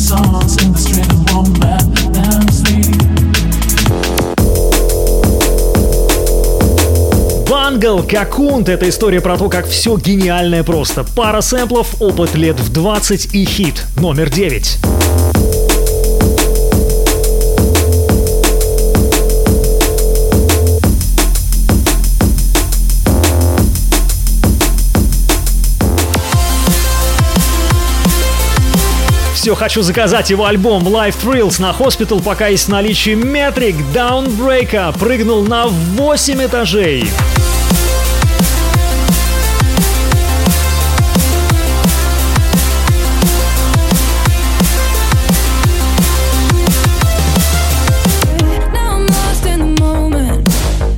[0.00, 1.10] Songs in the street.
[7.48, 11.04] Бангл, Какунт— это история про то, как все гениальное просто.
[11.14, 13.86] Пара сэмплов, опыт лет в 20 и хит.
[13.96, 14.78] Номер 9.
[29.40, 34.98] Все, хочу заказать его альбом Life Thrills на Hospital, пока есть в наличии Metric Downbreaker.
[34.98, 37.08] Прыгнул на 8 этажей.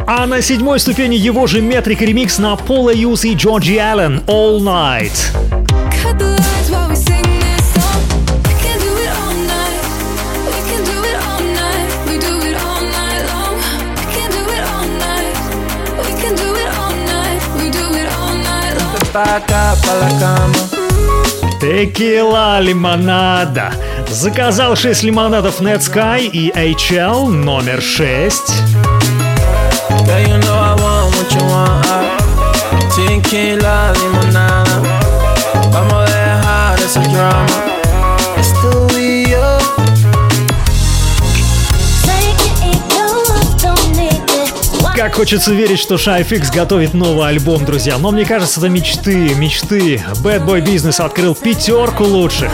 [0.05, 4.59] А на седьмой ступени его же Metric ремикс на Пола Юс и Джорджи Аллен All
[4.59, 5.62] Night.
[19.13, 20.63] Pa' acá, pa' la cama.
[21.61, 23.71] Текила лимонада.
[24.09, 28.43] Заказал 6 лимонадов Netsky и HL номер 6.
[30.07, 31.83] Girl, you know I want what you want.
[32.97, 34.81] Tequila, limonada.
[35.71, 37.72] Vamos a dejar ese drama.
[45.03, 47.99] Как хочется верить, что Shy Fix готовит новый альбом, друзья.
[47.99, 50.01] Но мне кажется, это мечты, мечты.
[50.23, 52.53] Bad Boy Business открыл пятерку лучших.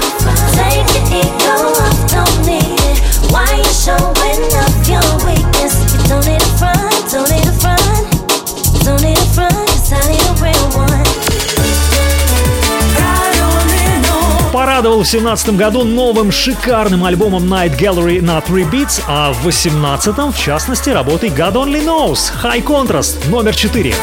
[14.53, 20.17] порадовал в 17 году новым шикарным альбомом Night Gallery на 3 Beats, а в 18
[20.33, 23.95] в частности, работой God Only Knows High Contrast номер 4.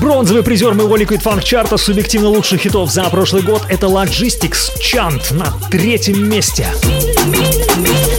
[0.00, 5.32] Бронзовый призер моего Liquid Funk чарта субъективно лучших хитов за прошлый год— это Logistics Chant
[5.32, 6.28] на третьем.
[6.28, 6.66] Месте.
[7.26, 7.50] me,
[7.82, 8.09] me.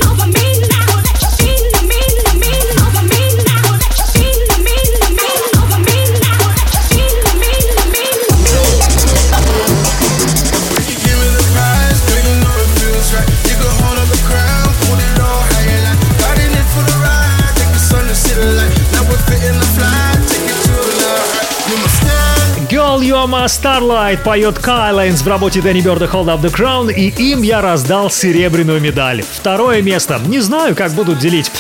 [23.45, 28.09] Starlight поет Кайлайнс в работе Дэнни Бёрда Hold Up The Crown, и им я раздал
[28.09, 29.23] серебряную медаль.
[29.23, 30.19] Второе место.
[30.26, 31.51] Не знаю, как будут делить.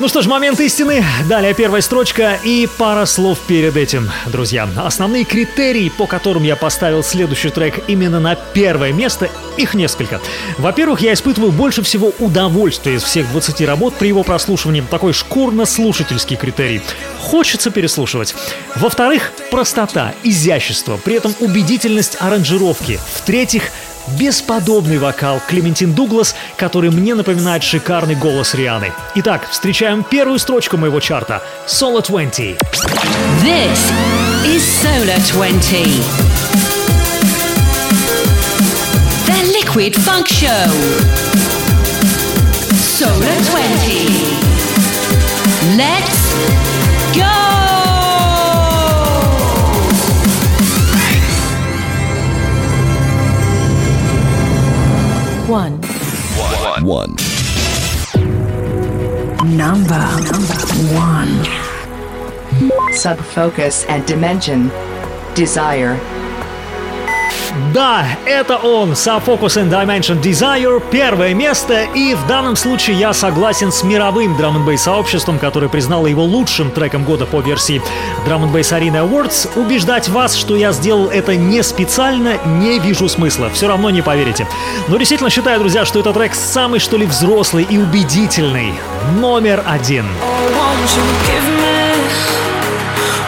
[0.00, 1.04] Ну что ж, момент истины.
[1.28, 4.68] Далее первая строчка и пара слов перед этим, друзья.
[4.76, 10.20] Основные критерии, по которым я поставил следующий трек именно на первое место, их несколько.
[10.56, 14.84] Во-первых, я испытываю больше всего удовольствия из всех 20 работ при его прослушивании.
[14.88, 16.80] Такой шкурно-слушательский критерий.
[17.20, 18.36] Хочется переслушивать.
[18.76, 23.00] Во-вторых, простота, изящество, при этом убедительность аранжировки.
[23.14, 23.64] В-третьих,
[24.18, 28.92] бесподобный вокал Клементин Дуглас, который мне напоминает шикарный голос Рианы.
[29.16, 31.42] Итак, встречаем первую строчку моего чарта.
[31.66, 32.58] Solo 20.
[33.42, 33.78] This
[34.44, 35.84] is Solar 20.
[39.26, 40.70] The Liquid Funk Show.
[42.98, 44.48] Solar 20.
[45.76, 46.34] Let's
[47.14, 47.77] go!
[55.48, 55.78] One.
[56.84, 57.16] One.
[59.56, 60.04] Number
[60.92, 61.28] one.
[62.92, 64.70] Subfocus and Dimension.
[65.34, 66.17] Desire.
[67.74, 73.72] Да, это он, Subfocus and Dimension Desire, первое место, и в данном случае я согласен
[73.72, 77.82] с мировым драм н сообществом, которое признало его лучшим треком года по версии
[78.26, 79.48] Drum and Arena Awards.
[79.56, 84.46] Убеждать вас, что я сделал это не специально, не вижу смысла, все равно не поверите.
[84.88, 88.74] Но действительно считаю, друзья, что этот трек самый, что ли, взрослый и убедительный.
[89.20, 90.06] Номер один.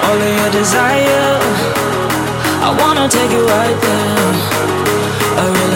[0.02, 1.39] won't
[2.70, 5.69] I wanna take you right there.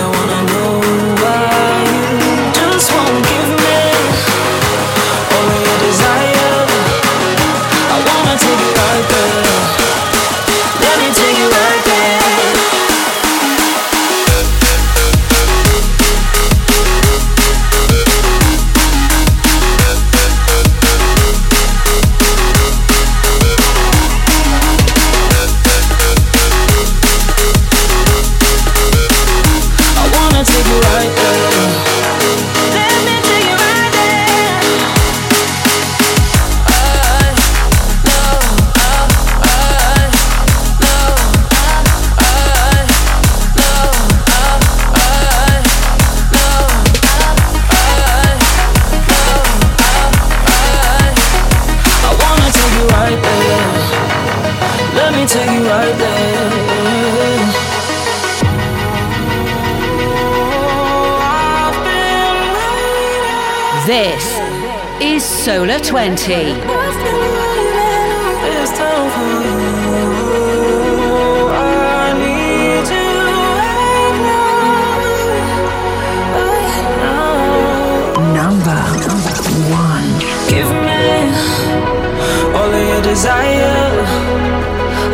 [82.56, 83.90] All of your desire.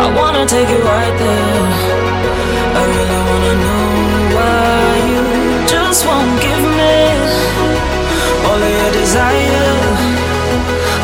[0.05, 1.90] I wanna take you right there.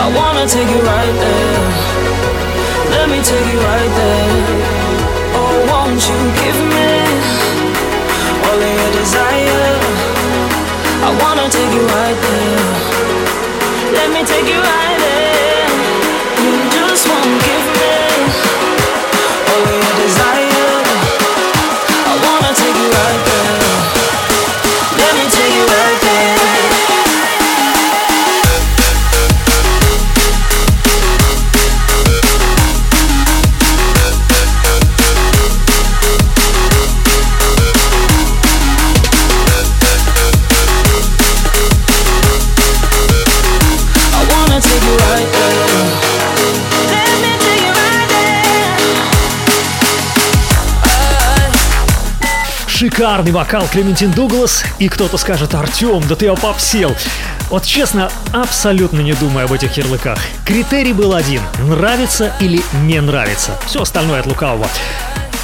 [0.07, 1.67] I wanna take you right there.
[2.95, 4.35] Let me take you right there.
[5.35, 6.91] Oh, won't you give me
[8.47, 9.75] all of your desire?
[11.03, 12.67] I wanna take you right there.
[13.99, 15.36] Let me take you right there.
[53.17, 54.63] Шикарный вокал Клементин Дуглас.
[54.79, 56.95] И кто-то скажет, Артем, да ты опопсел.
[57.49, 60.19] Вот честно, абсолютно не думаю об этих ярлыках.
[60.45, 63.53] Критерий был один– нравится или не нравится.
[63.65, 64.69] Все остальное от лукавого.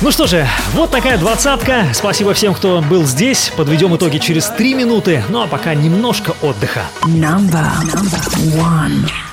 [0.03, 1.87] Ну что же, вот такая двадцатка.
[1.95, 3.51] Спасибо всем, кто был здесь.
[3.57, 5.25] Подведем итоги через три минуты.
[5.31, 6.83] Ну а пока немножко отдыха.
[7.07, 9.32] Number, number.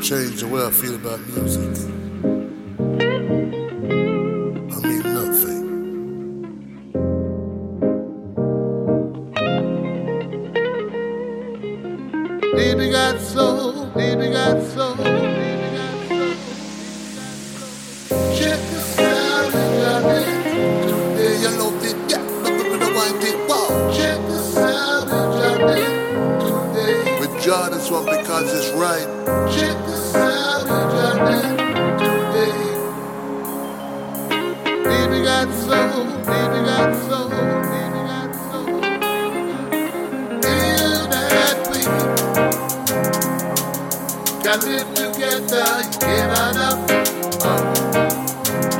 [0.00, 2.09] Change the way I feel about music.
[44.50, 45.62] Can live together,
[46.00, 46.90] get on up,
[47.46, 47.62] up,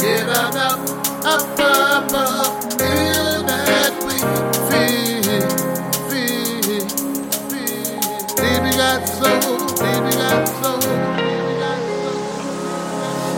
[0.00, 0.80] get on up,
[1.24, 4.18] up, up, up, in that way,
[4.66, 5.46] feel,
[6.10, 6.88] feel,
[7.50, 8.00] feel.
[8.34, 10.82] Baby got soul, baby got soul,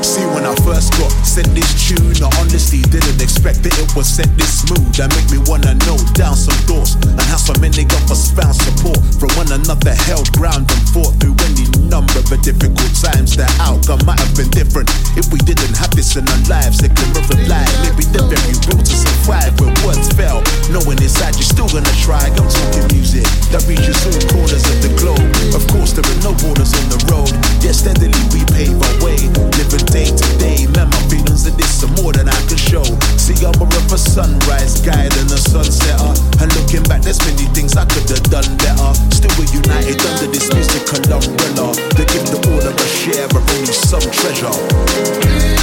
[0.03, 4.05] See, when I first got sent this tune, I honestly didn't expect that it was
[4.05, 4.85] sent this smooth.
[5.01, 8.53] That make me wanna know down some doors and how so many of us found
[8.53, 13.33] support from one another, held ground and fought through any number of difficult times.
[13.33, 16.85] The outcome might have been different if we didn't have this in our lives.
[16.85, 17.09] It can
[17.49, 20.45] lie, maybe the very will to survive when words fail.
[20.69, 22.29] Knowing inside you're still gonna try.
[22.29, 25.33] I'm talking music that reaches all corners of the globe.
[25.57, 27.33] Of course, there are no borders on the road.
[27.65, 29.17] Yet steadily we pave our way,
[29.57, 30.69] living day to day.
[30.77, 30.93] Man,
[31.23, 32.85] feelings of this are more than I can show.
[33.17, 36.13] See, I'm a sunrise guy than a sunsetter.
[36.43, 38.91] And looking back, there's many things I could have done better.
[39.15, 41.75] Still, we're united under this musical umbrella.
[41.75, 45.62] To give the all of a share of only some treasure.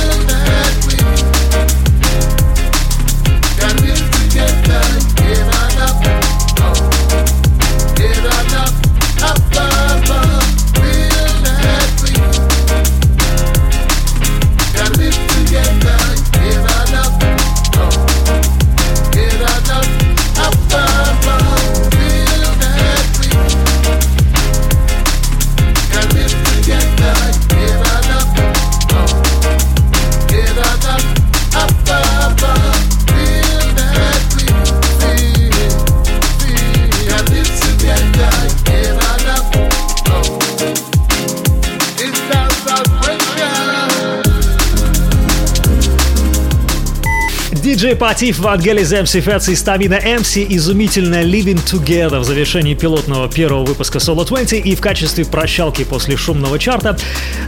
[47.79, 53.63] Диджей Патиф, Ватгелис MC Fats и Стамина MC изумительно Living Together в завершении пилотного первого
[53.63, 56.97] выпуска Solo 20 и в качестве прощалки после шумного чарта.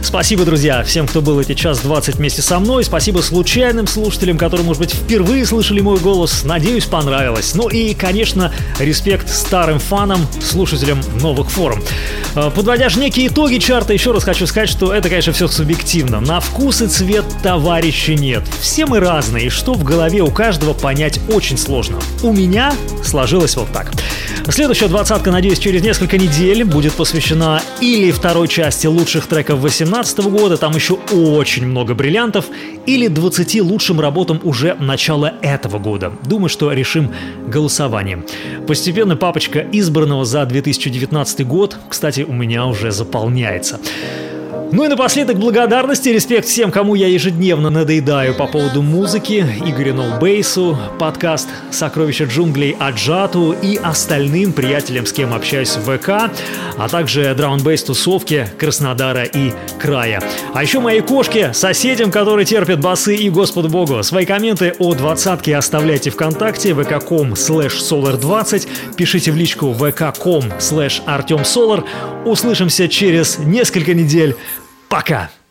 [0.02, 2.82] Спасибо, друзья, всем, кто был эти час 20 вместе со мной.
[2.82, 6.44] Спасибо случайным слушателям, которые, может быть, впервые слышали мой голос.
[6.44, 7.54] Надеюсь, понравилось.
[7.54, 11.84] Ну и, конечно, респект старым фанам, слушателям новых форм.
[12.34, 16.20] Э, Подводя же некие итоги чарта, еще раз хочу сказать, что это, конечно, все субъективно.
[16.20, 18.42] На вкус и цвет товарища нет.
[18.60, 21.98] Все мы разные, и что в голове у каждого понять очень сложно.
[22.22, 22.72] У меня
[23.04, 23.92] сложилось вот так.
[24.48, 30.56] Следующая двадцатка, надеюсь, через несколько недель будет посвящена или второй части лучших треков 2018 года,
[30.56, 32.46] там еще очень много бриллиантов,
[32.86, 36.12] или 20 лучшим работам уже начала этого года.
[36.24, 37.12] Думаю, что решим
[37.46, 38.24] голосованием.
[38.66, 43.80] Постепенно папочка избранного за 2019 год, кстати, у меня уже заполняется.
[44.72, 50.78] Ну и напоследок благодарности, респект всем, кому я ежедневно надоедаю по поводу музыки, Игорю Ноубейсу,
[50.98, 56.32] подкаст «Сокровища джунглей» Аджату и остальным приятелям, с кем общаюсь в ВК,
[56.78, 60.22] а также драунбейс тусовки Краснодара и края.
[60.54, 64.02] А еще моей кошке, соседям, которые терпят басы и Господу Богу.
[64.02, 68.66] Свои комменты о двадцатке оставляйте ВКонтакте, vk.com slash solar20,
[68.96, 71.84] пишите в личку vk.com slash artemsolar.
[72.24, 74.34] Услышимся через несколько недель.
[74.92, 75.41] Пока!